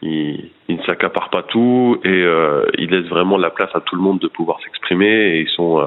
ils, 0.00 0.50
ils 0.68 0.76
ne 0.76 0.82
s'accaparent 0.84 1.30
pas 1.30 1.42
tout 1.42 2.00
et 2.04 2.08
euh, 2.08 2.64
ils 2.78 2.90
laissent 2.90 3.10
vraiment 3.10 3.36
la 3.36 3.50
place 3.50 3.70
à 3.74 3.80
tout 3.80 3.94
le 3.94 4.00
monde 4.00 4.20
de 4.20 4.28
pouvoir 4.28 4.58
s'exprimer 4.62 5.34
et 5.34 5.40
ils 5.40 5.48
sont 5.48 5.80
euh, 5.80 5.86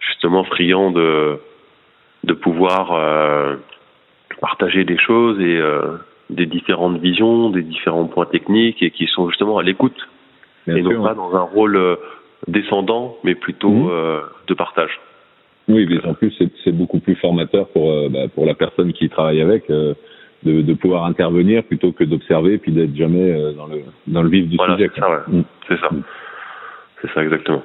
justement 0.00 0.44
friands 0.44 0.90
de 0.90 1.40
de 2.22 2.32
pouvoir 2.32 2.92
euh, 2.92 3.56
partager 4.40 4.84
des 4.84 4.98
choses 4.98 5.38
et 5.40 5.58
euh, 5.58 5.96
des 6.30 6.46
différentes 6.46 6.98
visions, 6.98 7.50
des 7.50 7.62
différents 7.62 8.06
points 8.06 8.26
techniques 8.26 8.82
et 8.82 8.90
qui 8.90 9.06
sont 9.06 9.28
justement 9.28 9.58
à 9.58 9.62
l'écoute 9.62 10.08
et 10.66 10.82
non 10.82 11.02
pas 11.02 11.14
dans 11.14 11.34
un 11.34 11.42
rôle 11.42 11.98
descendant, 12.48 13.16
mais 13.24 13.34
plutôt 13.34 13.70
mm. 13.70 14.20
de 14.48 14.54
partage. 14.54 15.00
Oui, 15.68 15.86
mais 15.88 16.04
en 16.06 16.14
plus, 16.14 16.32
c'est 16.62 16.72
beaucoup 16.72 17.00
plus 17.00 17.14
formateur 17.16 17.68
pour, 17.68 17.90
euh, 17.90 18.08
bah, 18.10 18.28
pour 18.34 18.44
la 18.44 18.54
personne 18.54 18.92
qui 18.92 19.08
travaille 19.08 19.40
avec 19.40 19.70
euh, 19.70 19.94
de, 20.42 20.60
de, 20.60 20.74
pouvoir 20.74 21.04
intervenir 21.06 21.64
plutôt 21.64 21.92
que 21.92 22.04
d'observer 22.04 22.58
puis 22.58 22.70
d'être 22.70 22.94
jamais 22.94 23.32
euh, 23.32 23.52
dans, 23.52 23.66
le, 23.66 23.80
dans 24.06 24.22
le 24.22 24.28
vif 24.28 24.46
du 24.46 24.58
sujet. 24.58 24.90
C'est 24.94 25.00
ça, 25.00 25.10
ouais. 25.10 25.38
mm. 25.38 25.44
c'est 25.68 25.80
ça. 25.80 25.88
C'est 27.00 27.10
ça, 27.12 27.24
exactement. 27.24 27.62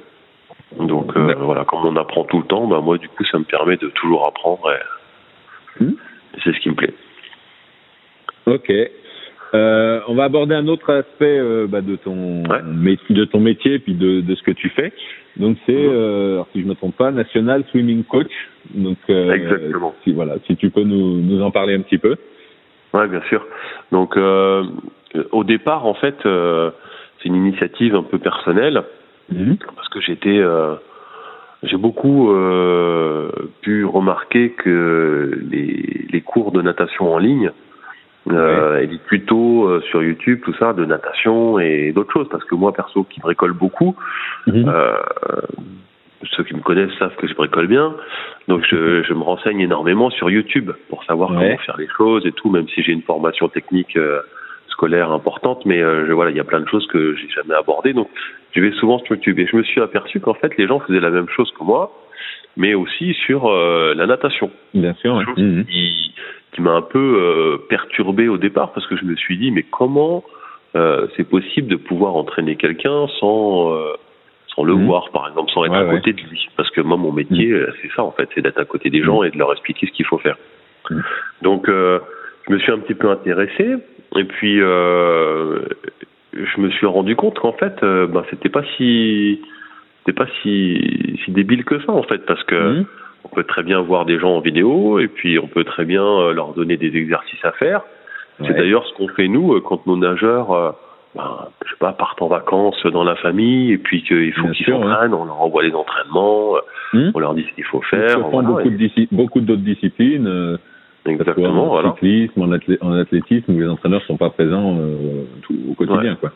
Donc 0.78 1.16
voilà, 1.16 1.64
comme 1.64 1.84
on 1.84 1.96
apprend 1.96 2.24
tout 2.24 2.38
le 2.38 2.44
temps, 2.44 2.66
bah, 2.66 2.80
moi, 2.80 2.96
du 2.96 3.08
coup, 3.08 3.24
ça 3.24 3.38
me 3.38 3.44
permet 3.44 3.76
de 3.76 3.88
toujours 3.88 4.26
apprendre 4.26 4.72
et, 4.72 5.84
mm. 5.84 5.94
c'est 6.42 6.54
ce 6.54 6.60
qui 6.60 6.70
me 6.70 6.74
plaît. 6.74 6.94
Ok. 8.46 8.72
Euh, 9.52 10.00
on 10.06 10.14
va 10.14 10.24
aborder 10.24 10.54
un 10.54 10.68
autre 10.68 10.92
aspect 10.92 11.38
euh, 11.38 11.66
bah, 11.66 11.80
de 11.80 11.96
ton 11.96 12.44
de 12.44 13.24
ton 13.24 13.40
métier 13.40 13.80
puis 13.80 13.94
de, 13.94 14.20
de 14.20 14.34
ce 14.34 14.42
que 14.42 14.52
tu 14.52 14.68
fais. 14.70 14.92
Donc 15.36 15.56
c'est, 15.66 15.72
mhm. 15.72 15.90
euh, 15.92 16.42
si 16.52 16.60
je 16.60 16.64
ne 16.64 16.70
me 16.70 16.74
trompe 16.74 16.96
pas, 16.96 17.10
National 17.10 17.64
Swimming 17.70 18.04
Coach. 18.04 18.30
Donc 18.74 18.98
euh, 19.08 19.32
exactement. 19.32 19.94
Si 20.04 20.12
voilà, 20.12 20.34
si 20.46 20.56
tu 20.56 20.70
peux 20.70 20.84
nous, 20.84 21.20
nous 21.20 21.42
en 21.42 21.50
parler 21.50 21.74
un 21.74 21.80
petit 21.80 21.98
peu. 21.98 22.16
Ouais, 22.94 23.08
bien 23.08 23.22
sûr. 23.28 23.44
Donc 23.90 24.16
euh, 24.16 24.64
au 25.32 25.42
départ, 25.42 25.84
en 25.84 25.94
fait, 25.94 26.16
c'est 26.22 27.28
une 27.28 27.36
initiative 27.36 27.96
un 27.96 28.04
peu 28.04 28.18
personnelle 28.18 28.82
mhm. 29.32 29.56
parce 29.74 29.88
que 29.88 30.00
j'étais 30.00 30.40
j'ai 31.64 31.76
beaucoup 31.76 32.32
pu 33.62 33.84
remarquer 33.84 34.50
que 34.50 35.40
les, 35.50 36.06
les 36.12 36.20
cours 36.20 36.52
de 36.52 36.62
natation 36.62 37.12
en 37.12 37.18
ligne 37.18 37.50
euh, 38.28 38.80
elle 38.82 38.92
est 38.92 39.02
plutôt 39.04 39.64
euh, 39.64 39.80
sur 39.90 40.02
YouTube, 40.02 40.40
tout 40.44 40.54
ça, 40.54 40.72
de 40.72 40.84
natation 40.84 41.58
et 41.58 41.92
d'autres 41.92 42.12
choses. 42.12 42.28
Parce 42.30 42.44
que 42.44 42.54
moi, 42.54 42.72
perso, 42.72 43.04
qui 43.04 43.20
bricole 43.20 43.52
beaucoup, 43.52 43.96
mhm. 44.46 44.68
euh, 44.68 44.96
ceux 46.36 46.44
qui 46.44 46.54
me 46.54 46.60
connaissent 46.60 46.92
savent 46.98 47.16
que 47.16 47.26
je 47.26 47.34
bricole 47.34 47.66
bien. 47.66 47.94
Donc, 48.48 48.64
je, 48.68 49.02
je 49.02 49.14
me 49.14 49.22
renseigne 49.22 49.60
énormément 49.60 50.10
sur 50.10 50.30
YouTube 50.30 50.70
pour 50.88 51.02
savoir 51.04 51.30
comment 51.30 51.56
faire 51.58 51.76
les 51.78 51.88
choses 51.96 52.26
et 52.26 52.32
tout, 52.32 52.50
même 52.50 52.68
si 52.68 52.82
j'ai 52.82 52.92
une 52.92 53.02
formation 53.02 53.48
technique 53.48 53.96
euh, 53.96 54.20
scolaire 54.68 55.10
importante. 55.12 55.64
Mais 55.64 55.80
euh, 55.80 56.06
je, 56.06 56.12
voilà, 56.12 56.30
il 56.30 56.36
y 56.36 56.40
a 56.40 56.44
plein 56.44 56.60
de 56.60 56.68
choses 56.68 56.86
que 56.88 57.16
j'ai 57.16 57.28
jamais 57.30 57.54
abordées. 57.54 57.94
Donc, 57.94 58.08
je 58.52 58.60
vais 58.60 58.72
souvent 58.72 58.98
sur 58.98 59.16
YouTube. 59.16 59.38
Et 59.38 59.46
je 59.46 59.56
me 59.56 59.62
suis 59.62 59.80
aperçu 59.80 60.20
qu'en 60.20 60.34
fait, 60.34 60.56
les 60.58 60.66
gens 60.66 60.80
faisaient 60.80 61.00
la 61.00 61.10
même 61.10 61.28
chose 61.28 61.50
que 61.58 61.64
moi, 61.64 61.90
mais 62.56 62.74
aussi 62.74 63.14
sur 63.26 63.50
la 63.50 64.06
natation. 64.06 64.50
Bien 64.74 64.92
sûr 64.94 65.22
qui 66.52 66.62
m'a 66.62 66.72
un 66.72 66.82
peu 66.82 66.98
euh, 66.98 67.58
perturbé 67.68 68.28
au 68.28 68.36
départ 68.36 68.72
parce 68.72 68.86
que 68.86 68.96
je 68.96 69.04
me 69.04 69.14
suis 69.16 69.38
dit 69.38 69.50
mais 69.50 69.62
comment 69.62 70.24
euh, 70.76 71.06
c'est 71.16 71.28
possible 71.28 71.68
de 71.68 71.76
pouvoir 71.76 72.16
entraîner 72.16 72.56
quelqu'un 72.56 73.06
sans 73.18 73.72
euh, 73.72 73.92
sans 74.54 74.64
le 74.64 74.74
mmh. 74.74 74.86
voir 74.86 75.10
par 75.10 75.28
exemple 75.28 75.50
sans 75.52 75.64
être 75.64 75.74
à 75.74 75.84
côté 75.84 76.12
de 76.12 76.20
lui? 76.22 76.48
Parce 76.56 76.70
que 76.70 76.80
moi 76.80 76.96
mon 76.96 77.12
métier 77.12 77.52
mmh. 77.52 77.66
c'est 77.82 77.90
ça 77.94 78.02
en 78.02 78.10
fait 78.12 78.28
c'est 78.34 78.42
d'être 78.42 78.58
à 78.58 78.64
côté 78.64 78.90
des 78.90 79.02
gens 79.02 79.22
mmh. 79.22 79.26
et 79.26 79.30
de 79.30 79.38
leur 79.38 79.52
expliquer 79.52 79.86
ce 79.86 79.92
qu'il 79.92 80.06
faut 80.06 80.18
faire 80.18 80.36
donc 81.42 81.66
je 81.68 82.52
me 82.52 82.58
suis 82.58 82.72
un 82.72 82.78
petit 82.78 82.94
peu 82.94 83.10
intéressé 83.10 83.76
et 84.16 84.24
puis 84.24 84.56
je 84.58 85.60
me 86.58 86.70
suis 86.70 86.86
rendu 86.86 87.14
compte 87.14 87.38
qu'en 87.38 87.52
fait 87.52 87.80
ben 87.82 88.24
c'était 88.30 88.48
pas 88.48 88.64
si 88.76 89.40
c'était 90.00 90.18
pas 90.18 90.26
si 90.42 91.16
si 91.24 91.30
débile 91.30 91.64
que 91.64 91.80
ça 91.82 91.92
en 91.92 92.02
fait 92.02 92.26
parce 92.26 92.42
que 92.44 92.84
on 93.24 93.28
peut 93.28 93.44
très 93.44 93.62
bien 93.62 93.80
voir 93.80 94.04
des 94.04 94.18
gens 94.18 94.36
en 94.36 94.40
vidéo 94.40 94.98
et 94.98 95.08
puis 95.08 95.38
on 95.38 95.46
peut 95.46 95.64
très 95.64 95.84
bien 95.84 96.04
euh, 96.04 96.32
leur 96.32 96.52
donner 96.54 96.76
des 96.76 96.96
exercices 96.96 97.44
à 97.44 97.52
faire. 97.52 97.82
C'est 98.42 98.54
d'ailleurs 98.54 98.86
ce 98.86 98.94
qu'on 98.94 99.08
fait 99.08 99.28
nous 99.28 99.52
euh, 99.52 99.60
quand 99.60 99.86
nos 99.86 99.98
nageurs, 99.98 100.50
euh, 100.52 100.70
ben, 101.14 101.48
je 101.66 101.70
sais 101.70 101.76
pas, 101.78 101.92
partent 101.92 102.22
en 102.22 102.28
vacances 102.28 102.82
dans 102.86 103.04
la 103.04 103.14
famille 103.16 103.72
et 103.72 103.78
puis 103.78 104.02
qu'il 104.02 104.32
faut 104.32 104.48
qu'ils 104.48 104.64
s'entraînent, 104.64 105.12
on 105.12 105.26
leur 105.26 105.42
envoie 105.42 105.62
les 105.62 105.74
entraînements, 105.74 106.54
hmm. 106.94 107.10
on 107.14 107.18
leur 107.18 107.34
dit 107.34 107.44
ce 107.50 107.54
qu'il 107.54 107.64
faut 107.64 107.82
faire. 107.82 108.18
Voilà, 108.30 108.48
beaucoup, 108.48 108.70
beaucoup 109.12 109.40
d'autres 109.40 109.60
disciplines. 109.60 110.58
Exactement, 111.04 111.64
en 111.64 111.68
voilà. 111.68 111.92
cyclisme, 111.92 112.42
en, 112.42 112.92
athlétisme, 112.92 113.54
où 113.54 113.60
les 113.60 113.68
entraîneurs 113.68 114.02
sont 114.02 114.16
pas 114.16 114.30
présents 114.30 114.78
tout, 115.42 115.56
au 115.70 115.74
quotidien, 115.74 116.16
quoi. 116.16 116.30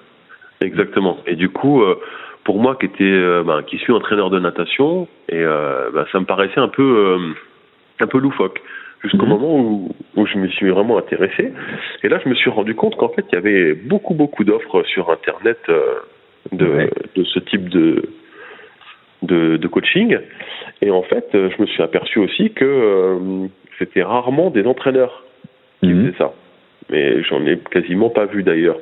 Exactement. 0.61 1.19
Et 1.27 1.37
du 1.37 1.49
coup, 1.49 1.83
pour 2.45 2.59
moi 2.59 2.77
qui 2.77 2.87
était 2.87 3.43
ben, 3.45 3.63
qui 3.63 3.79
suis 3.79 3.93
entraîneur 3.93 4.31
de 4.31 4.39
natation 4.39 5.09
et 5.29 5.43
ben, 5.43 6.05
ça 6.13 6.21
me 6.21 6.27
paraissait 6.27 6.61
un 6.61 6.69
peu 6.69 6.83
euh, 6.83 7.35
un 8.01 8.07
peu 8.07 8.19
loufoque. 8.19 8.61
Jusqu'au 9.03 9.27
mhm. 9.27 9.33
moment 9.33 9.59
où, 9.59 9.95
où 10.17 10.27
je 10.27 10.39
me 10.39 10.49
suis 10.49 10.71
vraiment 10.71 10.99
intéressé. 10.99 11.53
Et 12.03 12.09
là 12.09 12.19
je 12.23 12.29
me 12.29 12.35
suis 12.35 12.51
rendu 12.51 12.75
compte 12.75 12.97
qu'en 12.97 13.09
fait 13.09 13.25
il 13.31 13.35
y 13.35 13.39
avait 13.39 13.75
beaucoup 13.75 14.15
beaucoup 14.15 14.45
d'offres 14.45 14.83
sur 14.85 15.11
internet 15.11 15.59
de 16.53 16.91
de 17.15 17.25
ce 17.25 17.39
type 17.41 17.69
de 17.69 18.03
de, 19.23 19.57
de 19.57 19.69
coaching. 19.69 20.19
Et 20.83 20.91
en 20.91 21.03
fait 21.03 21.29
je 21.33 21.61
me 21.61 21.67
suis 21.67 21.83
aperçu 21.83 22.19
aussi 22.19 22.53
que 22.53 23.49
c'était 23.79 24.03
rarement 24.03 24.51
des 24.51 24.67
entraîneurs 24.67 25.25
qui 25.81 25.89
mhm. 25.89 26.07
faisaient 26.07 26.19
ça 26.19 26.35
mais 26.91 27.23
j'en 27.23 27.45
ai 27.47 27.59
quasiment 27.71 28.11
pas 28.11 28.27
vu 28.27 28.43
d'ailleurs. 28.43 28.79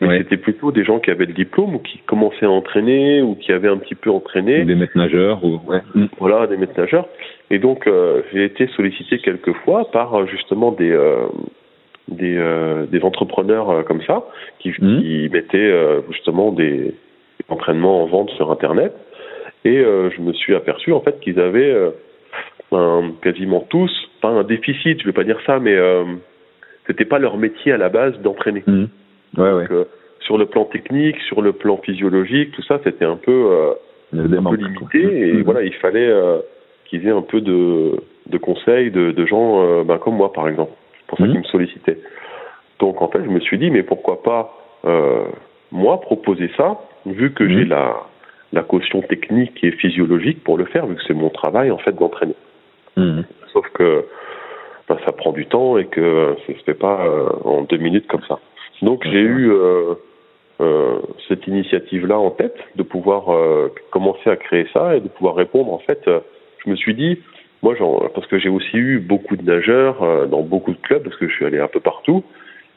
Mais 0.00 0.18
c'était 0.18 0.36
plutôt 0.36 0.72
des 0.72 0.84
gens 0.84 0.98
qui 0.98 1.10
avaient 1.10 1.26
le 1.26 1.32
diplôme 1.32 1.76
ou 1.76 1.78
qui 1.78 1.98
commençaient 1.98 2.46
à 2.46 2.50
entraîner 2.50 3.22
ou 3.22 3.36
qui 3.36 3.52
avaient 3.52 3.68
un 3.68 3.76
petit 3.76 3.94
peu 3.94 4.10
entraîné. 4.10 4.64
Des 4.64 4.74
maîtres 4.74 4.96
nageurs 4.98 5.44
ou 5.44 5.60
ouais. 5.66 5.80
Mm. 5.94 6.06
Voilà, 6.18 6.46
des 6.48 6.56
maîtres 6.56 6.78
nageurs. 6.78 7.06
Et 7.50 7.58
donc 7.58 7.86
euh, 7.86 8.22
j'ai 8.32 8.44
été 8.44 8.66
sollicité 8.68 9.18
quelques 9.18 9.52
fois 9.58 9.90
par 9.92 10.14
euh, 10.14 10.26
justement 10.26 10.72
des 10.72 10.90
euh, 10.90 11.26
des, 12.08 12.36
euh, 12.36 12.86
des 12.86 13.02
entrepreneurs 13.02 13.84
comme 13.84 14.02
ça 14.02 14.24
qui, 14.58 14.72
qui 14.72 15.28
mettaient 15.32 15.72
justement 16.10 16.50
des, 16.50 16.94
entraînements 17.48 18.02
en 18.02 18.06
vente 18.06 18.30
sur 18.30 18.50
Internet. 18.50 18.92
Et 19.64 19.78
je 19.78 20.20
me 20.20 20.32
suis 20.32 20.54
aperçu 20.54 20.92
en 20.92 21.00
fait 21.00 21.20
qu'ils 21.20 21.38
avaient 21.38 21.74
un- 22.72 23.12
quasiment 23.22 23.64
tous, 23.68 23.90
pas 24.20 24.28
un 24.28 24.42
déficit, 24.42 25.00
je 25.00 25.06
vais 25.06 25.12
pas 25.12 25.22
dire 25.24 25.38
ça, 25.46 25.60
mais 25.60 25.76
c'était 26.86 27.04
pas 27.04 27.18
leur 27.18 27.36
métier 27.36 27.72
à 27.72 27.76
la 27.76 27.88
base 27.88 28.18
d'entraîner. 28.20 28.62
Mhm. 28.66 28.88
Ouais, 29.38 29.52
ouais. 29.52 29.66
Euh, 29.70 29.84
sur 30.20 30.38
le 30.38 30.46
plan 30.46 30.64
technique, 30.64 31.18
sur 31.28 31.42
le 31.42 31.52
plan 31.52 31.76
physiologique, 31.78 32.52
tout 32.52 32.62
ça, 32.62 32.80
c'était 32.84 33.04
un 33.04 33.16
peu, 33.16 33.48
euh, 33.50 33.72
un 34.14 34.42
peu 34.50 34.56
limité. 34.56 34.74
quoi. 34.78 34.88
Et 35.12 35.32
Mhm. 35.32 35.42
voilà, 35.42 35.62
il 35.62 35.74
fallait 35.74 36.08
euh, 36.08 36.38
qu'ils 36.86 37.06
aient 37.06 37.10
un 37.12 37.22
peu 37.22 37.40
de, 37.40 37.92
de 38.28 38.38
conseils 38.38 38.90
de, 38.90 39.10
de 39.12 39.26
gens 39.26 39.82
ben, 39.84 39.98
comme 39.98 40.16
moi, 40.16 40.32
par 40.32 40.48
exemple. 40.48 40.72
C'est 40.98 41.06
pour 41.06 41.18
ça 41.18 41.24
Mhm. 41.24 41.30
qu'ils 41.32 41.40
me 41.40 41.44
sollicitaient. 41.46 41.98
Donc, 42.78 43.00
en 43.02 43.08
fait, 43.08 43.22
je 43.24 43.28
me 43.30 43.40
suis 43.40 43.58
dit, 43.58 43.70
mais 43.70 43.82
pourquoi 43.82 44.22
pas, 44.22 44.52
moi, 45.72 46.00
proposer 46.00 46.50
ça, 46.56 46.78
vu 47.06 47.32
que 47.32 47.44
Mhm. 47.44 47.50
j'ai 47.50 47.64
la, 47.64 47.96
la 48.52 48.62
caution 48.62 49.00
technique 49.02 49.62
et 49.64 49.72
physiologique 49.72 50.44
pour 50.44 50.56
le 50.58 50.66
faire, 50.66 50.86
vu 50.86 50.94
que 50.96 51.02
c'est 51.06 51.14
mon 51.14 51.30
travail, 51.30 51.70
en 51.70 51.78
fait, 51.78 51.92
d'entraîner. 51.92 52.34
Mhm. 52.96 53.24
Sauf 53.52 53.66
que 53.74 54.04
ben, 54.92 54.98
ça 55.06 55.12
prend 55.12 55.32
du 55.32 55.46
temps 55.46 55.78
et 55.78 55.86
que 55.86 56.36
ça 56.46 56.52
se 56.52 56.64
fait 56.64 56.74
pas 56.74 57.06
euh, 57.06 57.28
en 57.44 57.62
deux 57.62 57.78
minutes 57.78 58.06
comme 58.08 58.22
ça. 58.28 58.38
Donc 58.82 59.04
j'ai 59.04 59.20
eu 59.20 59.50
euh, 59.50 59.94
euh, 60.60 60.98
cette 61.28 61.46
initiative-là 61.46 62.18
en 62.18 62.30
tête 62.30 62.58
de 62.76 62.82
pouvoir 62.82 63.24
commencer 63.90 64.28
à 64.28 64.36
créer 64.36 64.66
ça 64.72 64.94
et 64.96 65.00
de 65.00 65.08
pouvoir 65.08 65.34
répondre. 65.34 65.72
En 65.72 65.78
fait, 65.78 66.02
je 66.04 66.70
me 66.70 66.76
suis 66.76 66.94
dit, 66.94 67.18
moi, 67.62 67.74
parce 68.14 68.26
que 68.26 68.38
j'ai 68.38 68.50
aussi 68.50 68.76
eu 68.76 68.98
beaucoup 68.98 69.36
de 69.36 69.42
nageurs 69.42 70.28
dans 70.28 70.42
beaucoup 70.42 70.72
de 70.72 70.80
clubs, 70.82 71.02
parce 71.02 71.16
que 71.16 71.28
je 71.28 71.34
suis 71.34 71.46
allé 71.46 71.58
un 71.58 71.68
peu 71.68 71.80
partout 71.80 72.22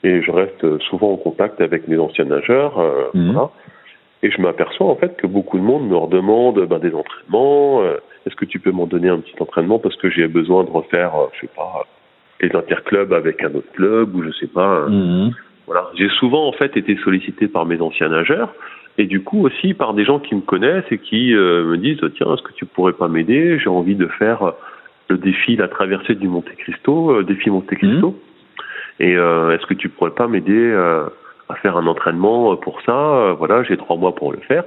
et 0.04 0.22
je 0.22 0.32
reste 0.32 0.80
souvent 0.84 1.12
en 1.12 1.18
contact 1.18 1.60
avec 1.60 1.88
mes 1.88 1.98
anciens 1.98 2.26
nageurs. 2.26 2.82
voilà. 3.14 3.50
Et 4.24 4.32
je 4.32 4.42
m'aperçois 4.42 4.88
en 4.88 4.96
fait 4.96 5.18
que 5.18 5.28
beaucoup 5.28 5.58
de 5.58 5.64
monde 5.64 5.88
me 5.88 5.98
redemande 5.98 6.66
ben, 6.66 6.80
des 6.80 6.94
entraînements. 6.94 7.84
Est-ce 8.26 8.36
que 8.36 8.46
tu 8.46 8.60
peux 8.60 8.72
m'en 8.72 8.88
donner 8.88 9.10
un 9.10 9.20
petit 9.20 9.36
entraînement 9.40 9.80
parce 9.80 9.98
que 9.98 10.10
j'ai 10.10 10.28
besoin 10.28 10.64
de 10.64 10.70
refaire, 10.72 11.14
je 11.34 11.42
sais 11.42 11.54
pas, 11.56 11.86
les 12.42 12.56
interclubs 12.56 13.14
avec 13.14 13.44
un 13.44 13.54
autre 13.54 13.72
club 13.74 14.16
ou 14.16 14.24
je 14.24 14.32
sais 14.32 14.48
pas. 14.48 14.88
Mhm. 14.88 15.32
voilà. 15.68 15.90
J'ai 15.96 16.10
souvent 16.10 16.48
en 16.48 16.52
fait 16.52 16.76
été 16.78 16.98
sollicité 16.98 17.48
par 17.48 17.66
mes 17.66 17.80
anciens 17.82 18.10
nageurs 18.10 18.54
et 18.98 19.06
du 19.06 19.24
coup 19.24 19.46
aussi 19.46 19.74
par 19.74 19.94
des 19.94 20.06
gens 20.06 20.20
qui 20.20 20.36
me 20.36 20.42
connaissent 20.42 20.90
et 20.92 20.98
qui 20.98 21.34
euh, 21.34 21.66
me 21.66 21.78
disent 21.78 22.02
tiens 22.16 22.34
est-ce 22.34 22.44
que 22.44 22.54
tu 22.54 22.66
pourrais 22.66 22.94
pas 22.94 23.08
m'aider? 23.08 23.60
J'ai 23.60 23.70
envie 23.70 23.96
de 23.96 24.08
faire 24.08 24.44
euh, 24.44 24.52
le 25.10 25.18
défi 25.18 25.56
la 25.56 25.68
traversée 25.68 26.16
du 26.16 26.28
Monte 26.28 26.54
Cristo, 26.58 27.12
euh, 27.12 27.24
défi 27.24 27.50
Monte 27.50 27.68
Cristo. 27.68 28.20
Et 29.00 29.16
euh, 29.18 29.52
est-ce 29.52 29.66
que 29.66 29.74
tu 29.74 29.90
pourrais 29.90 30.12
pas 30.12 30.28
m'aider 30.28 30.74
à 31.50 31.56
faire 31.56 31.76
un 31.76 31.86
entraînement 31.86 32.56
pour 32.56 32.82
ça? 32.82 33.36
Voilà, 33.38 33.62
j'ai 33.64 33.76
trois 33.76 33.98
mois 33.98 34.16
pour 34.16 34.32
le 34.32 34.40
faire. 34.40 34.64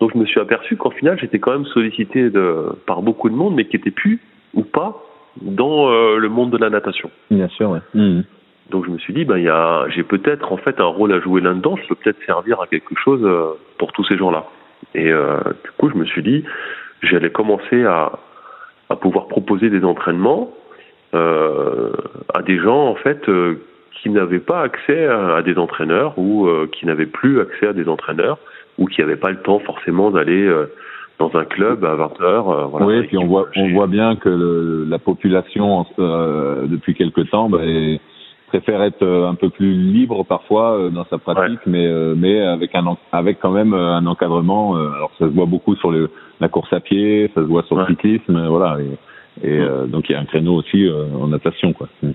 Donc 0.00 0.12
je 0.14 0.18
me 0.18 0.24
suis 0.24 0.40
aperçu 0.40 0.76
qu'en 0.76 0.90
final 0.90 1.18
j'étais 1.20 1.40
quand 1.40 1.52
même 1.52 1.66
sollicité 1.66 2.30
de, 2.30 2.76
par 2.86 3.02
beaucoup 3.02 3.28
de 3.28 3.34
monde, 3.34 3.54
mais 3.54 3.64
qui 3.64 3.76
était 3.76 3.90
plus 3.90 4.20
ou 4.54 4.62
pas 4.62 5.02
dans 5.40 5.90
euh, 5.90 6.18
le 6.18 6.28
monde 6.28 6.50
de 6.50 6.58
la 6.58 6.70
natation. 6.70 7.10
Bien 7.30 7.48
sûr, 7.48 7.70
ouais. 7.70 7.80
Mhm. 7.94 8.24
Donc 8.70 8.86
je 8.86 8.90
me 8.90 8.98
suis 8.98 9.12
dit, 9.12 9.24
ben 9.24 9.38
il 9.38 9.44
y 9.44 9.48
a, 9.48 9.86
j'ai 9.88 10.02
peut-être 10.02 10.52
en 10.52 10.56
fait 10.56 10.80
un 10.80 10.86
rôle 10.86 11.12
à 11.12 11.20
jouer 11.20 11.40
là-dedans. 11.40 11.76
Je 11.76 11.86
peux 11.88 11.94
peut-être 11.94 12.22
servir 12.24 12.60
à 12.60 12.66
quelque 12.66 12.94
chose 12.96 13.20
euh, 13.24 13.52
pour 13.78 13.92
tous 13.92 14.04
ces 14.04 14.16
gens-là. 14.16 14.46
Et 14.94 15.10
euh, 15.10 15.38
du 15.64 15.70
coup, 15.78 15.90
je 15.90 15.94
me 15.94 16.04
suis 16.04 16.22
dit, 16.22 16.44
j'allais 17.02 17.30
commencer 17.30 17.84
à, 17.84 18.12
à 18.88 18.96
pouvoir 18.96 19.28
proposer 19.28 19.70
des 19.70 19.84
entraînements 19.84 20.52
euh, 21.14 21.92
à 22.34 22.42
des 22.42 22.58
gens 22.58 22.86
en 22.88 22.94
fait 22.94 23.28
euh, 23.28 23.56
qui 23.92 24.08
n'avaient 24.10 24.38
pas 24.38 24.62
accès 24.62 25.06
à, 25.06 25.36
à 25.36 25.42
des 25.42 25.58
entraîneurs 25.58 26.14
ou 26.16 26.46
euh, 26.46 26.68
qui 26.72 26.86
n'avaient 26.86 27.06
plus 27.06 27.40
accès 27.40 27.66
à 27.66 27.72
des 27.72 27.88
entraîneurs 27.88 28.38
ou 28.78 28.86
qui 28.86 29.00
n'avaient 29.00 29.16
pas 29.16 29.30
le 29.30 29.40
temps 29.42 29.58
forcément 29.58 30.10
d'aller 30.10 30.46
euh, 30.46 30.72
dans 31.22 31.38
un 31.38 31.44
club 31.44 31.84
à 31.84 31.94
20 31.94 32.20
heures. 32.20 32.48
euh, 32.50 32.64
voilà. 32.66 32.86
oui, 32.86 32.96
Et 32.98 33.02
puis 33.04 33.18
on 33.18 33.26
voit, 33.26 33.46
on 33.56 33.66
j'ai- 33.66 33.72
voit 33.74 33.86
bien 33.86 34.16
que 34.16 34.28
le, 34.28 34.84
la 34.88 34.98
population 34.98 35.86
euh, 35.98 36.66
depuis 36.66 36.94
quelque 36.94 37.20
temps 37.22 37.48
bah, 37.48 37.58
est- 37.62 38.00
préfère 38.48 38.82
être 38.82 39.02
euh, 39.02 39.28
un 39.28 39.34
peu 39.34 39.48
plus 39.48 39.72
libre 39.72 40.24
parfois 40.24 40.78
euh, 40.78 40.90
dans 40.90 41.06
sa 41.06 41.18
pratique, 41.18 41.60
mais 41.66 41.86
euh, 41.86 42.14
mais 42.16 42.40
avec 42.42 42.74
un 42.74 42.84
avec 43.12 43.38
quand 43.40 43.50
même 43.50 43.72
euh, 43.72 43.94
un 43.94 44.06
encadrement. 44.06 44.76
euh, 44.76 44.90
alors 44.96 45.10
ça 45.18 45.24
se 45.26 45.30
voit 45.32 45.46
beaucoup 45.46 45.74
sur 45.76 45.90
le, 45.90 46.10
la 46.40 46.48
course 46.48 46.72
à 46.72 46.80
pied, 46.80 47.30
ça 47.34 47.40
se 47.40 47.46
voit 47.46 47.62
sur 47.62 47.76
le 47.76 47.86
cyclisme, 47.86 48.36
euh, 48.36 48.48
voilà. 48.48 48.76
Et, 48.80 49.48
et, 49.48 49.58
Mm. 49.58 49.62
euh, 49.62 49.86
donc 49.86 50.08
il 50.08 50.12
y 50.12 50.14
a 50.14 50.20
un 50.20 50.26
créneau 50.26 50.54
aussi 50.56 50.86
euh, 50.86 51.06
en 51.18 51.28
natation, 51.28 51.72
quoi. 51.72 51.88
Mm. 52.02 52.10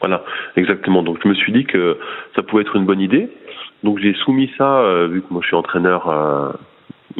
Voilà, 0.00 0.22
exactement. 0.56 1.02
Donc 1.02 1.18
je 1.22 1.28
me 1.28 1.34
suis 1.34 1.52
dit 1.52 1.64
que 1.64 1.96
ça 2.36 2.42
pouvait 2.42 2.62
être 2.62 2.76
une 2.76 2.84
bonne 2.84 3.00
idée. 3.00 3.28
Donc 3.82 3.98
j'ai 3.98 4.12
soumis 4.24 4.50
ça, 4.58 4.80
euh, 4.80 5.08
vu 5.08 5.22
que 5.22 5.26
moi 5.30 5.40
je 5.42 5.46
suis 5.48 5.56
entraîneur 5.56 6.08
euh, 6.08 6.50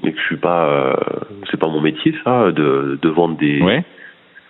et 0.04 0.12
que 0.12 0.18
je 0.18 0.24
suis 0.24 0.36
pas, 0.36 0.66
euh, 0.68 0.94
c'est 1.50 1.58
pas 1.58 1.68
mon 1.68 1.80
métier 1.80 2.14
ça, 2.24 2.50
de, 2.52 2.98
de 3.00 3.08
vendre 3.08 3.36
des 3.38 3.60
Ouais. 3.62 3.84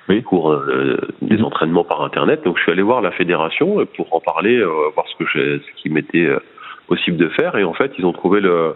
Oui. 0.09 0.23
cours, 0.23 0.53
euh, 0.53 0.97
des 1.21 1.37
Mhm. 1.37 1.45
entraînements 1.45 1.85
par 1.85 2.03
internet. 2.03 2.43
Donc 2.45 2.57
je 2.57 2.63
suis 2.63 2.73
allé 2.73 2.83
voir 2.83 3.03
la 3.03 3.11
fédération 3.11 3.87
pour 3.97 4.15
en 4.15 4.21
parler, 4.21 4.57
euh, 4.57 4.69
voir 4.95 5.07
ce 5.09 5.17
que 5.23 5.29
ce 5.31 5.83
qui 5.83 5.91
m'était 5.91 6.25
euh, 6.25 6.39
possible 6.87 7.17
de 7.19 7.29
faire. 7.29 7.57
Et 7.57 7.65
en 7.65 7.75
fait, 7.75 7.93
ils 7.99 8.07
ont 8.07 8.13
trouvé 8.13 8.41
le 8.41 8.75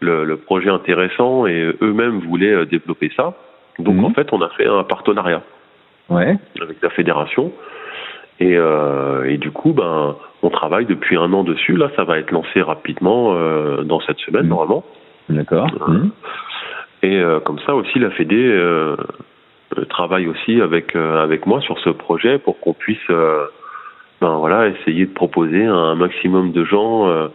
le, 0.00 0.24
le 0.24 0.36
projet 0.36 0.68
intéressant 0.70 1.46
et 1.46 1.72
eux-mêmes 1.80 2.18
voulaient 2.20 2.52
euh, 2.52 2.66
développer 2.66 3.10
ça. 3.16 3.34
Donc 3.78 3.96
Mhm. 3.96 4.04
en 4.04 4.10
fait, 4.10 4.32
on 4.32 4.40
a 4.42 4.48
fait 4.50 4.66
un 4.66 4.84
partenariat 4.84 5.42
Ouais. 6.10 6.36
avec 6.60 6.76
la 6.82 6.90
fédération. 6.90 7.52
Et, 8.40 8.56
euh, 8.56 9.24
et 9.30 9.38
du 9.38 9.50
coup, 9.52 9.72
ben, 9.72 10.16
on 10.42 10.50
travaille 10.50 10.86
depuis 10.86 11.16
un 11.16 11.32
an 11.32 11.44
dessus. 11.44 11.76
Là, 11.76 11.88
ça 11.96 12.04
va 12.04 12.18
être 12.18 12.32
lancé 12.32 12.60
rapidement 12.60 13.32
euh, 13.34 13.82
dans 13.84 14.00
cette 14.00 14.18
semaine, 14.18 14.42
Mhm. 14.42 14.48
normalement. 14.50 14.84
D'accord. 15.28 15.68
Mm. 15.88 16.10
Et 17.02 17.18
euh, 17.18 17.40
comme 17.40 17.58
ça 17.66 17.74
aussi, 17.74 17.98
la 17.98 18.10
Fédé 18.10 18.36
euh, 18.36 18.96
euh, 19.76 19.84
travaille 19.86 20.26
aussi 20.26 20.60
avec 20.60 20.96
euh, 20.96 21.22
avec 21.22 21.46
moi 21.46 21.60
sur 21.60 21.78
ce 21.80 21.90
projet 21.90 22.38
pour 22.38 22.58
qu'on 22.60 22.72
puisse, 22.72 23.08
ben 23.08 24.36
voilà, 24.38 24.68
essayer 24.68 25.06
de 25.06 25.12
proposer 25.12 25.66
à 25.66 25.74
un 25.74 25.94
maximum 25.94 26.52
de 26.52 26.64
gens 26.64 27.28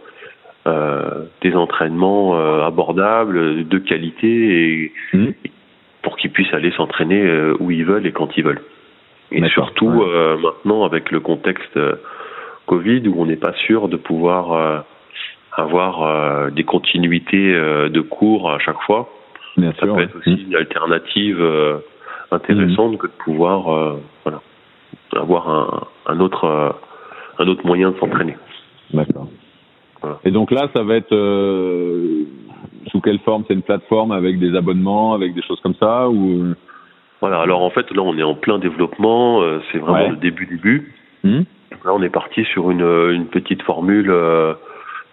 des 1.42 1.56
entraînements 1.56 2.36
abordables, 2.66 3.68
de 3.68 3.78
qualité 3.80 4.28
et 4.28 4.92
Mhm. 5.14 5.34
pour 6.04 6.16
qu'ils 6.18 6.32
puissent 6.32 6.54
aller 6.54 6.72
s'entraîner 6.72 7.22
où 7.60 7.72
ils 7.72 7.86
veulent 7.86 8.06
et 8.06 8.12
quand 8.12 8.38
ils 8.38 8.44
veulent. 8.44 8.62
Et 9.32 9.48
surtout 9.50 9.88
ouais. 9.88 10.38
maintenant 10.42 10.84
avec 10.84 11.12
le 11.12 11.20
contexte 11.20 11.80
Covid 12.68 13.08
où 13.08 13.16
on 13.22 13.26
n'est 13.26 13.36
pas 13.36 13.54
sûr 13.54 13.88
de 13.88 13.98
pouvoir 13.98 14.84
avoir 15.62 16.04
euh, 16.04 16.50
des 16.50 16.64
continuités 16.64 17.54
euh, 17.54 17.90
de 17.90 18.02
cours 18.02 18.52
à 18.52 18.60
chaque 18.60 18.82
fois. 18.82 19.10
Bien 19.58 19.72
Ça 19.74 19.80
sûr. 19.86 19.88
peut 19.88 19.92
ouais. 20.00 20.04
être 20.04 20.18
aussi 20.18 20.44
une 20.48 20.56
alternative 20.56 21.38
euh, 21.42 21.78
intéressante 22.32 22.98
que 22.98 23.08
de 23.08 23.12
pouvoir 23.24 23.98
voilà, 24.24 24.42
avoir 25.16 25.50
un, 25.50 25.88
un 26.14 26.20
autre 26.20 26.76
un 27.40 27.48
autre 27.48 27.66
moyen 27.66 27.92
de 27.92 27.98
s'entraîner. 27.98 28.36
D'accord. 28.94 29.28
Voilà. 30.02 30.18
Et 30.24 30.32
donc 30.32 30.52
là, 30.52 30.70
ça 30.74 30.84
va 30.84 30.96
être 30.96 31.14
euh, 31.14 32.24
sous 32.88 33.02
quelle 33.02 33.20
forme? 33.20 33.44
C'est 33.48 33.54
une 33.54 33.62
plateforme 33.64 34.12
avec 34.12 34.40
des 34.40 34.56
abonnements, 34.56 35.14
avec 35.14 35.34
des 35.34 35.42
choses 35.42 35.60
comme 35.62 35.76
ça 35.76 36.10
ou? 36.10 36.54
Voilà. 37.22 37.42
Alors 37.42 37.64
en 37.64 37.70
fait 37.70 37.92
là 37.94 38.02
on 38.02 38.18
est 38.18 38.24
en 38.24 38.36
plein 38.36 38.60
développement, 38.60 39.42
euh, 39.42 39.60
c'est 39.72 39.78
vraiment 39.80 40.04
Ouais. 40.06 40.10
le 40.10 40.16
début 40.18 40.46
début. 40.46 40.94
Hmm 41.24 41.42
Là 41.86 41.92
on 41.94 42.02
est 42.02 42.10
parti 42.10 42.46
sur 42.46 42.72
une 42.72 42.88
une 43.12 43.26
petite 43.26 43.62
formule 43.64 44.10
euh, 44.10 44.54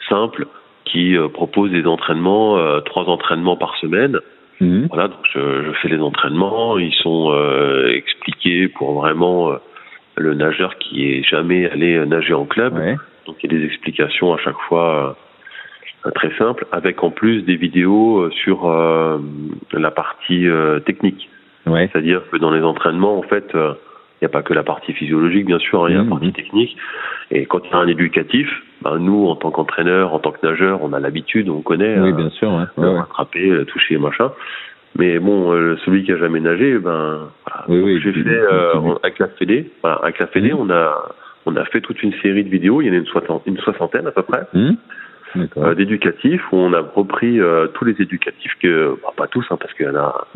simple 0.09 0.47
qui 0.85 1.16
euh, 1.16 1.29
propose 1.29 1.71
des 1.71 1.87
entraînements, 1.87 2.59
euh, 2.59 2.81
trois 2.81 3.05
entraînements 3.05 3.57
par 3.57 3.77
semaine. 3.77 4.19
Mhm. 4.61 4.87
Voilà, 4.88 5.09
donc 5.09 5.19
je, 5.35 5.64
je 5.64 5.73
fais 5.83 5.88
les 5.88 6.01
entraînements, 6.01 6.79
ils 6.79 6.95
sont 6.95 7.31
euh, 7.33 7.92
expliqués 7.92 8.69
pour 8.69 9.01
vraiment 9.01 9.53
le 10.16 10.35
nageur 10.35 10.77
qui 10.79 11.11
est 11.12 11.23
jamais 11.25 11.69
allé 11.71 12.05
nager 12.07 12.33
en 12.33 12.47
club. 12.47 12.75
Ouais. 12.75 12.97
Donc 13.27 13.37
il 13.42 13.53
y 13.53 13.55
a 13.55 13.59
des 13.59 13.64
explications 13.66 14.33
à 14.33 14.38
chaque 14.38 14.59
fois 14.69 15.16
euh, 16.07 16.11
très 16.12 16.33
simples, 16.38 16.66
avec 16.73 17.03
en 17.03 17.11
plus 17.11 17.42
des 17.42 17.57
vidéos 17.57 18.21
euh, 18.21 18.31
sur 18.31 18.66
euh, 18.66 19.19
la 19.73 19.90
partie 19.90 20.47
technique. 20.87 21.29
Ouais. 21.66 21.90
C'est-à-dire 21.92 22.23
que 22.31 22.37
dans 22.38 22.53
les 22.53 22.62
entraînements, 22.62 23.19
en 23.19 23.23
fait, 23.23 23.51
il 23.53 24.23
n'y 24.23 24.27
a 24.27 24.31
pas 24.31 24.42
que 24.42 24.55
la 24.55 24.62
partie 24.62 24.92
physiologique, 24.92 25.47
bien 25.47 25.59
sûr, 25.59 25.85
hein, 25.85 25.88
il 25.90 25.97
y 25.97 25.99
a 25.99 26.03
Mhm. 26.03 26.09
la 26.09 26.16
partie 26.16 26.33
technique. 26.33 26.77
Et 27.33 27.45
quand 27.45 27.61
il 27.64 27.71
y 27.73 27.75
a 27.75 27.79
un 27.79 27.88
éducatif, 27.88 28.49
ben, 28.87 28.99
nous, 28.99 29.27
en 29.27 29.37
tant 29.37 29.51
qu'entraîneur, 29.51 30.14
en 30.14 30.18
tant 30.18 30.33
que 30.33 30.44
nageur, 30.46 30.81
on 30.83 30.92
a 30.92 31.01
l'habitude, 31.01 31.49
on 31.49 31.62
connaît 31.62 31.99
Oui, 31.99 32.11
euh, 32.11 32.12
bien 32.12 32.31
sûr. 32.31 32.53
Ouais. 32.53 32.85
Ouais, 32.85 32.99
rattraper, 32.99 33.51
euh, 33.51 33.64
toucher, 33.64 33.99
machin. 33.99 34.33
Mais 34.99 35.18
bon, 35.18 35.53
euh, 35.53 35.77
celui 35.85 36.05
qui 36.05 36.12
a 36.12 36.16
jamais 36.16 36.40
nagé, 36.40 36.79
ben, 36.79 37.29
voilà. 37.44 37.64
Oui, 37.68 37.77
Donc, 37.79 37.87
oui, 37.87 38.01
j'ai 38.03 38.12
fait 38.12 38.29
euh, 38.29 38.94
avec 39.03 39.18
la 39.18 39.29
Fédé. 39.29 39.70
Voilà, 39.83 39.99
avec 40.03 40.18
la 40.18 40.27
Fédé, 40.29 40.53
Mhm. 40.53 40.59
on 40.61 40.70
a 40.70 41.12
on 41.49 41.55
a 41.55 41.64
fait 41.66 41.81
toute 41.81 42.03
une 42.03 42.12
série 42.22 42.42
de 42.42 42.49
vidéos. 42.49 42.83
Il 42.83 42.88
y 42.88 42.90
en 42.90 42.94
a 42.94 42.96
une 42.96 43.07
soixantaine, 43.07 43.55
une 43.55 43.61
soixantaine 43.61 44.05
à 44.09 44.11
peu 44.11 44.22
près 44.22 44.42
euh, 45.57 45.75
d'éducatifs 45.77 46.42
où 46.51 46.57
on 46.57 46.72
a 46.72 46.81
repris 46.81 47.38
tous 47.75 47.85
les 47.85 47.94
éducatifs 48.01 48.55
que, 48.61 48.96
bah, 49.01 49.11
pas 49.16 49.29
tous, 49.29 49.46
hein, 49.51 49.57
parce 49.61 49.72
qu'il 49.75 49.87
y 49.87 49.88
en 49.88 49.94
a 49.94 50.27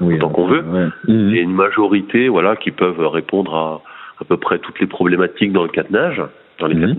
oui, 0.00 0.14
autant 0.14 0.30
qu'on 0.30 0.46
veut. 0.46 0.62
Ouais. 0.62 0.86
Mhm. 1.06 1.34
et 1.34 1.40
une 1.40 1.52
majorité, 1.52 2.28
voilà, 2.28 2.56
qui 2.56 2.70
peuvent 2.70 3.06
répondre 3.08 3.54
à 3.54 3.82
à 4.20 4.24
peu 4.24 4.36
près 4.36 4.58
toutes 4.58 4.78
les 4.80 4.86
problématiques 4.86 5.52
dans 5.52 5.64
le 5.64 5.68
catenage. 5.68 6.22
dans 6.60 6.68
les 6.68 6.76
mmh. 6.76 6.94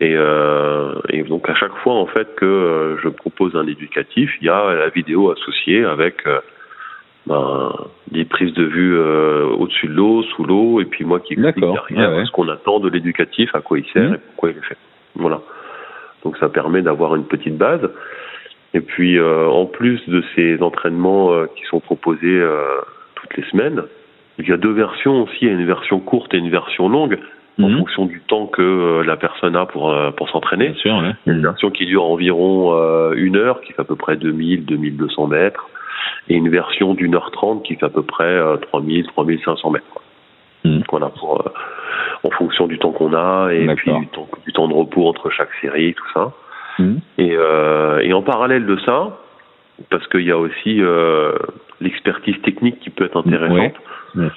Et, 0.00 0.14
euh, 0.16 0.94
et, 1.10 1.22
donc 1.24 1.48
à 1.50 1.54
chaque 1.54 1.74
fois 1.82 1.94
en 1.94 2.06
fait 2.06 2.34
que 2.36 2.46
euh, 2.46 2.96
je 3.02 3.08
propose 3.08 3.54
un 3.54 3.66
éducatif, 3.66 4.30
il 4.40 4.46
y 4.46 4.48
a 4.48 4.74
la 4.74 4.88
vidéo 4.88 5.30
associée 5.30 5.84
avec 5.84 6.26
euh, 6.26 6.40
ben, 7.26 7.74
des 8.10 8.24
prises 8.24 8.54
de 8.54 8.64
vue 8.64 8.96
euh, 8.96 9.44
au-dessus 9.58 9.88
de 9.88 9.92
l'eau, 9.92 10.22
sous 10.22 10.44
l'eau, 10.44 10.80
et 10.80 10.86
puis 10.86 11.04
moi 11.04 11.20
qui 11.20 11.34
explique 11.34 11.60
derrière 11.60 12.26
ce 12.26 12.32
qu'on 12.32 12.48
attend 12.48 12.80
de 12.80 12.88
l'éducatif, 12.88 13.54
à 13.54 13.60
quoi 13.60 13.78
il 13.78 13.84
sert 13.92 14.10
mmh. 14.10 14.14
et 14.14 14.18
pourquoi 14.28 14.50
il 14.50 14.56
est 14.56 14.66
fait. 14.66 14.78
Voilà. 15.16 15.42
Donc 16.24 16.38
ça 16.38 16.48
permet 16.48 16.80
d'avoir 16.80 17.14
une 17.14 17.26
petite 17.26 17.58
base. 17.58 17.90
Et 18.72 18.80
puis 18.80 19.20
en 19.20 19.66
plus 19.66 20.00
de 20.08 20.22
ces 20.34 20.62
entraînements 20.62 21.44
qui 21.56 21.64
sont 21.64 21.80
proposés 21.80 22.40
toutes 23.16 23.36
les 23.36 23.42
semaines, 23.50 23.82
il 24.38 24.48
y 24.48 24.52
a 24.52 24.56
deux 24.56 24.72
versions 24.72 25.24
aussi, 25.24 25.38
il 25.42 25.48
y 25.48 25.50
a 25.50 25.54
une 25.54 25.66
version 25.66 25.98
courte 25.98 26.32
et 26.34 26.38
une 26.38 26.50
version 26.50 26.88
longue 26.88 27.18
en 27.58 27.68
mhm. 27.68 27.78
fonction 27.78 28.06
du 28.06 28.20
temps 28.20 28.46
que 28.46 28.62
euh, 28.62 29.04
la 29.04 29.16
personne 29.16 29.56
a 29.56 29.66
pour 29.66 29.90
euh, 29.90 30.10
pour 30.12 30.28
s'entraîner. 30.30 30.74
Une 31.26 31.42
version 31.42 31.70
qui 31.70 31.86
dure 31.86 32.04
environ 32.04 32.74
euh, 32.74 33.12
une 33.16 33.36
heure, 33.36 33.60
qui 33.60 33.72
fait 33.72 33.80
à 33.82 33.84
peu 33.84 33.96
près 33.96 34.16
2000, 34.16 34.64
2200 34.64 35.26
mètres, 35.28 35.68
et 36.28 36.34
une 36.34 36.48
version 36.48 36.94
d'une 36.94 37.14
heure 37.14 37.30
trente 37.30 37.64
qui 37.64 37.76
fait 37.76 37.86
à 37.86 37.90
peu 37.90 38.02
près 38.02 38.38
3000, 38.62 39.06
3500 39.08 39.70
mètres. 39.70 39.84
Mmh. 40.64 40.80
Voilà, 40.90 41.08
pour, 41.08 41.42
en 42.22 42.30
fonction 42.30 42.66
du 42.66 42.78
temps 42.78 42.92
qu'on 42.92 43.14
a 43.14 43.50
et 43.52 43.66
puis 43.74 43.92
du 43.92 44.06
temps, 44.08 44.28
du 44.46 44.52
temps, 44.52 44.68
de 44.68 44.74
repos 44.74 45.08
entre 45.08 45.30
chaque 45.30 45.52
série, 45.60 45.94
tout 45.94 46.12
ça. 46.14 46.32
Mhm. 46.78 47.00
Et, 47.18 47.36
et 48.02 48.12
en 48.12 48.22
parallèle 48.22 48.66
de 48.66 48.76
ça, 48.84 49.18
parce 49.88 50.06
qu'il 50.08 50.22
y 50.22 50.30
a 50.30 50.38
aussi 50.38 50.80
l'expertise 51.80 52.40
technique 52.42 52.80
qui 52.80 52.90
peut 52.90 53.04
être 53.04 53.16
intéressante. 53.16 53.74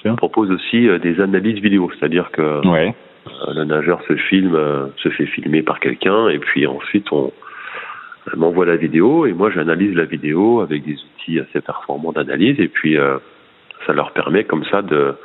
On 0.05 0.15
propose 0.15 0.51
aussi 0.51 0.87
des 0.99 1.19
analyses 1.19 1.59
vidéo, 1.59 1.91
c'est-à-dire 1.97 2.31
que 2.31 2.67
ouais. 2.67 2.95
Euh, 3.27 3.53
le 3.53 3.63
nageur 3.63 4.01
se 4.07 4.15
filme, 4.15 4.55
euh, 4.55 4.87
se 4.97 5.09
fait 5.09 5.25
filmer 5.25 5.61
par 5.61 5.79
quelqu'un, 5.79 6.27
et 6.29 6.39
puis 6.39 6.67
ensuite 6.67 7.11
on 7.11 7.31
m'envoie 8.35 8.65
la 8.65 8.75
vidéo, 8.75 9.25
et 9.25 9.33
moi 9.33 9.49
j'analyse 9.49 9.95
la 9.95 10.05
vidéo 10.05 10.61
avec 10.61 10.83
des 10.83 10.95
outils 10.95 11.39
assez 11.39 11.61
performants 11.61 12.11
d'analyse, 12.11 12.59
et 12.59 12.67
puis 12.67 12.97
euh, 12.97 13.17
ça 13.85 13.93
leur 13.93 14.11
permet 14.11 14.43
comme 14.43 14.65
ça 14.65 14.81
de, 14.81 15.15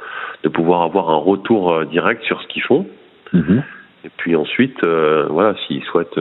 de 0.45 0.49
pouvoir 0.49 0.83
avoir 0.83 1.11
un 1.11 1.17
retour 1.17 1.85
direct 1.87 2.23
sur 2.25 2.41
ce 2.43 2.47
qu'ils 2.49 2.63
font. 2.63 2.87
Mhm. 3.33 3.63
Et 4.05 4.11
puis 4.17 4.37
ensuite, 4.37 4.85
voilà, 4.85 5.55
s'ils 5.67 5.83
souhaitent, 5.85 6.19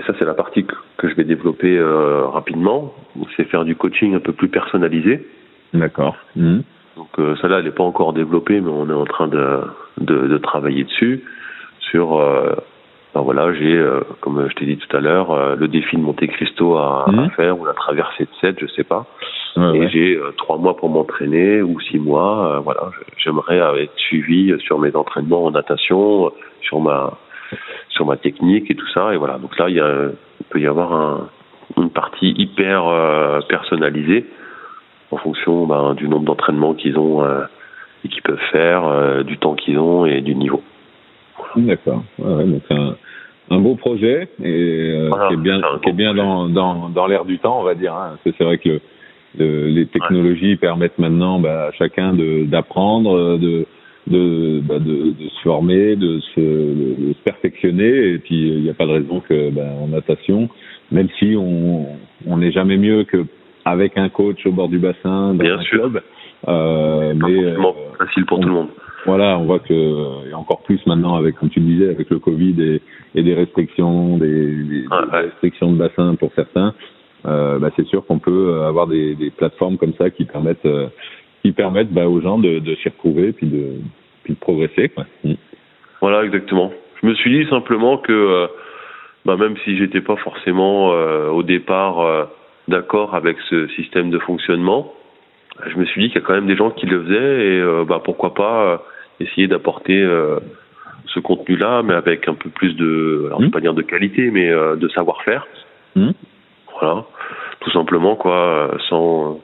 et 0.00 0.06
ça 0.06 0.14
c'est 0.18 0.24
la 0.24 0.34
partie 0.34 0.64
que, 0.64 1.08
je 1.08 1.14
vais 1.14 1.24
développer 1.24 1.78
rapidement, 2.32 2.94
c'est 3.36 3.44
faire 3.44 3.64
du 3.64 3.76
coaching 3.76 4.14
un 4.14 4.20
peu 4.20 4.32
plus 4.32 4.48
personnalisé. 4.48 5.26
D'accord. 5.74 6.16
Mhm. 6.36 6.62
Donc 6.96 7.18
euh, 7.18 7.36
celle-là, 7.40 7.58
elle 7.58 7.64
n'est 7.64 7.70
pas 7.70 7.84
encore 7.84 8.12
développée, 8.12 8.60
mais 8.60 8.70
on 8.70 8.88
est 8.88 8.92
en 8.92 9.04
train 9.04 9.28
de, 9.28 9.60
de, 9.98 10.26
de 10.26 10.38
travailler 10.38 10.84
dessus. 10.84 11.24
Sur, 11.90 12.18
euh, 12.18 12.54
ben 13.14 13.22
voilà, 13.22 13.52
j'ai, 13.54 13.76
euh, 13.76 14.00
comme 14.20 14.46
je 14.48 14.54
t'ai 14.54 14.66
dit 14.66 14.76
tout 14.76 14.96
à 14.96 15.00
l'heure, 15.00 15.30
euh, 15.30 15.56
le 15.56 15.68
défi 15.68 15.96
de 15.96 16.02
Monte 16.02 16.26
Cristo 16.26 16.76
à, 16.76 17.04
à, 17.06 17.10
mhm. 17.10 17.30
faire 17.30 17.58
ou 17.58 17.64
la 17.64 17.72
traversée 17.72 18.24
de 18.24 18.30
7, 18.40 18.56
je 18.60 18.66
sais 18.66 18.84
pas. 18.84 19.06
et 19.56 19.88
j'ai 19.88 20.20
trois 20.36 20.58
mois 20.58 20.76
pour 20.76 20.88
m'entraîner 20.88 21.62
ou 21.62 21.80
six 21.80 21.98
mois. 21.98 22.60
voilà, 22.60 22.90
j'aimerais 23.16 23.58
être 23.82 23.96
suivi 23.96 24.54
sur 24.60 24.78
mes 24.78 24.94
entraînements 24.94 25.44
en 25.44 25.50
natation, 25.50 26.30
sur 26.62 26.80
ma 26.80 27.18
sur 27.88 28.06
ma 28.06 28.16
technique 28.16 28.70
et 28.70 28.74
tout 28.74 28.88
ça. 28.94 29.12
Et 29.14 29.16
voilà, 29.16 29.38
donc 29.38 29.58
là, 29.58 29.68
il, 29.68 29.76
y 29.76 29.80
a, 29.80 30.08
il 30.40 30.46
peut 30.48 30.60
y 30.60 30.66
avoir 30.66 30.92
un, 30.92 31.28
une 31.76 31.90
partie 31.90 32.34
hyper 32.36 32.84
personnalisée 33.48 34.26
en 35.10 35.16
fonction 35.16 35.66
ben, 35.66 35.94
du 35.94 36.08
nombre 36.08 36.24
d'entraînements 36.24 36.74
qu'ils 36.74 36.98
ont 36.98 37.24
euh, 37.24 37.42
et 38.04 38.08
qu'ils 38.08 38.22
peuvent 38.22 38.38
faire, 38.52 38.86
euh, 38.86 39.22
du 39.22 39.38
temps 39.38 39.54
qu'ils 39.54 39.78
ont 39.78 40.06
et 40.06 40.20
du 40.20 40.34
niveau. 40.34 40.62
D'accord. 41.56 42.02
Ouais, 42.18 42.44
donc 42.44 42.62
un, 42.70 42.94
un 43.50 43.58
beau 43.58 43.74
projet 43.74 44.28
et 44.42 44.92
euh, 44.94 45.10
qui 45.28 45.34
est 45.34 45.36
bien, 45.36 45.60
qui 45.82 45.90
est 45.90 45.94
bien 45.94 46.14
dans, 46.14 46.48
dans, 46.48 46.88
dans 46.88 47.06
l'air 47.06 47.24
du 47.24 47.38
temps, 47.38 47.60
on 47.60 47.64
va 47.64 47.74
dire. 47.74 47.94
Hein. 47.94 48.18
C'est 48.24 48.44
vrai 48.44 48.58
que 48.58 48.80
le, 49.38 49.66
les 49.66 49.86
technologies 49.86 50.56
permettent 50.56 50.98
maintenant 50.98 51.38
bah, 51.38 51.68
à 51.68 51.72
chacun 51.72 52.14
d'apprendre, 52.44 53.38
de, 53.38 53.66
de, 54.10 54.60
bah, 54.60 54.78
de, 54.78 55.12
de, 55.12 55.28
se 55.28 55.40
former, 55.42 55.96
de 55.96 56.20
se, 56.34 56.40
de 56.40 57.12
se 57.12 57.22
perfectionner. 57.24 58.14
Et 58.14 58.18
puis, 58.18 58.48
il 58.48 58.62
n'y 58.62 58.70
a 58.70 58.74
pas 58.74 58.86
de 58.86 58.92
raison 58.92 59.20
que 59.20 59.50
bah, 59.50 59.68
en 59.80 59.88
natation, 59.88 60.48
même 60.90 61.08
si 61.18 61.36
on 61.36 62.36
n'est 62.36 62.52
jamais 62.52 62.76
mieux 62.76 63.04
que 63.04 63.24
avec 63.64 63.96
un 63.96 64.08
coach 64.08 64.44
au 64.46 64.52
bord 64.52 64.68
du 64.68 64.78
bassin, 64.78 65.34
dans 65.34 65.44
Bien 65.44 65.58
un 65.58 65.62
sûr. 65.62 65.80
club. 65.80 66.02
Euh, 66.48 67.14
mais 67.14 67.44
euh, 67.44 67.56
facile 67.98 68.24
pour 68.26 68.40
tout 68.40 68.48
le 68.48 68.54
monde. 68.54 68.68
Voilà, 69.06 69.38
on 69.38 69.44
voit 69.44 69.60
que 69.60 70.28
et 70.28 70.34
encore 70.34 70.62
plus 70.62 70.84
maintenant 70.86 71.16
avec, 71.16 71.36
comme 71.36 71.48
tu 71.48 71.60
le 71.60 71.66
disais, 71.66 71.90
avec 71.90 72.10
le 72.10 72.18
Covid 72.18 72.54
et, 72.60 72.82
et 73.14 73.22
des 73.22 73.34
restrictions, 73.34 74.18
des, 74.18 74.54
des, 74.54 74.86
restrictions 75.10 75.72
de 75.72 75.78
bassin 75.78 76.14
pour 76.16 76.32
certains. 76.34 76.74
Euh, 77.26 77.58
bah, 77.58 77.70
c'est 77.76 77.86
sûr 77.86 78.04
qu'on 78.06 78.18
peut 78.18 78.62
avoir 78.62 78.86
des, 78.86 79.14
des, 79.14 79.30
plateformes 79.30 79.76
comme 79.76 79.92
ça 79.98 80.10
qui 80.10 80.24
permettent 80.24 80.64
euh, 80.64 80.88
qui 81.42 81.52
permettent 81.52 81.92
bah, 81.92 82.08
aux 82.08 82.20
gens 82.20 82.38
de, 82.38 82.58
de 82.58 82.74
s'y 82.76 82.88
retrouver 82.88 83.32
puis 83.32 83.46
de 83.46 83.72
puis 84.24 84.34
de 84.34 84.38
progresser. 84.38 84.88
Quoi. 84.88 85.06
Mm. 85.24 85.34
Voilà, 86.00 86.24
exactement. 86.24 86.72
Je 87.02 87.06
me 87.06 87.14
suis 87.14 87.30
dit 87.44 87.50
simplement 87.50 87.98
que 87.98 88.12
euh, 88.12 88.46
bah, 89.24 89.36
même 89.36 89.56
si 89.64 89.76
j'étais 89.76 90.00
pas 90.00 90.16
forcément 90.16 90.92
euh, 90.92 91.28
au 91.28 91.42
départ 91.42 92.28
d'accord 92.68 93.14
avec 93.14 93.36
ce 93.48 93.68
système 93.68 94.10
de 94.10 94.18
fonctionnement, 94.18 94.92
je 95.66 95.76
me 95.76 95.84
suis 95.84 96.02
dit 96.02 96.08
qu'il 96.08 96.20
y 96.20 96.24
a 96.24 96.26
quand 96.26 96.34
même 96.34 96.46
des 96.46 96.56
gens 96.56 96.70
qui 96.70 96.86
le 96.86 97.02
faisaient 97.02 97.46
et 97.46 97.60
euh, 97.60 97.84
bah, 97.86 98.00
pourquoi 98.02 98.34
pas 98.34 98.64
euh, 98.64 98.76
essayer 99.20 99.46
d'apporter 99.46 100.00
euh, 100.00 100.38
ce 101.06 101.20
contenu-là, 101.20 101.82
mais 101.82 101.94
avec 101.94 102.28
un 102.28 102.34
peu 102.34 102.50
plus 102.50 102.74
de, 102.74 103.24
alors 103.26 103.40
je 103.40 103.44
vais 103.44 103.48
mmh. 103.48 103.52
pas 103.52 103.60
dire 103.60 103.74
de 103.74 103.82
qualité, 103.82 104.30
mais 104.30 104.48
de 104.48 104.88
savoir-faire. 104.90 105.46
Mmh. 105.96 106.10
Voilà, 106.80 107.04
tout 107.60 107.70
simplement 107.72 108.14
quoi, 108.14 108.70
sans, 108.88 109.40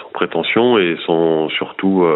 sans, 0.00 0.08
prétention 0.12 0.78
et 0.78 0.96
sans 1.06 1.48
surtout 1.50 2.06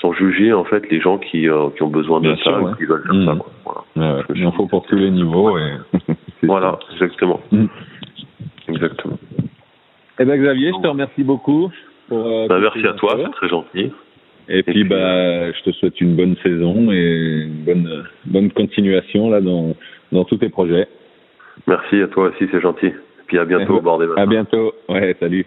sans 0.00 0.12
juger 0.12 0.52
en 0.52 0.64
fait 0.64 0.90
les 0.90 1.00
gens 1.00 1.18
qui, 1.18 1.42
qui 1.42 1.82
ont 1.82 1.88
besoin 1.88 2.20
de 2.20 2.34
ça, 2.36 2.60
qui 2.78 2.84
veulent 2.84 3.02
faire 3.02 3.24
ça. 3.26 3.34
Mmh. 3.34 3.38
Quoi. 3.64 3.84
Voilà. 3.94 4.22
Il 4.34 4.46
en 4.46 4.52
faut 4.52 4.66
pour 4.66 4.86
tous 4.86 4.96
les 4.96 5.10
niveaux. 5.10 5.58
Et... 5.58 5.72
voilà, 6.42 6.78
exactement. 6.92 7.40
Exactement. 8.68 9.18
Eh 10.18 10.24
ben 10.24 10.40
Xavier, 10.40 10.72
je 10.76 10.82
te 10.82 10.86
remercie 10.86 11.24
beaucoup. 11.24 11.70
Pour, 12.08 12.26
euh, 12.26 12.46
bah, 12.48 12.58
merci 12.60 12.86
à 12.86 12.92
toi, 12.94 13.16
c'est 13.16 13.30
très 13.32 13.48
gentil. 13.48 13.92
Et, 14.48 14.62
puis, 14.64 14.82
bah, 14.84 14.96
euh, 14.96 15.52
je 15.56 15.62
te 15.62 15.70
souhaite 15.76 16.00
une 16.00 16.16
bonne 16.16 16.36
saison 16.42 16.90
et 16.90 17.44
une 17.46 17.64
bonne, 17.64 18.04
bonne 18.26 18.50
continuation 18.50 19.30
là 19.30 19.40
dans, 19.40 19.76
dans 20.10 20.24
tous 20.24 20.38
tes 20.38 20.48
projets. 20.48 20.88
Merci 21.66 22.02
à 22.02 22.08
toi 22.08 22.30
aussi, 22.30 22.48
c'est 22.50 22.60
gentil. 22.60 22.88
Et 22.88 23.24
puis 23.26 23.38
à 23.38 23.44
bientôt 23.44 23.76
au 23.76 23.80
bord 23.82 23.98
des 23.98 24.08
À 24.16 24.26
bientôt. 24.26 24.72
Ouais, 24.88 25.16
salut. 25.20 25.46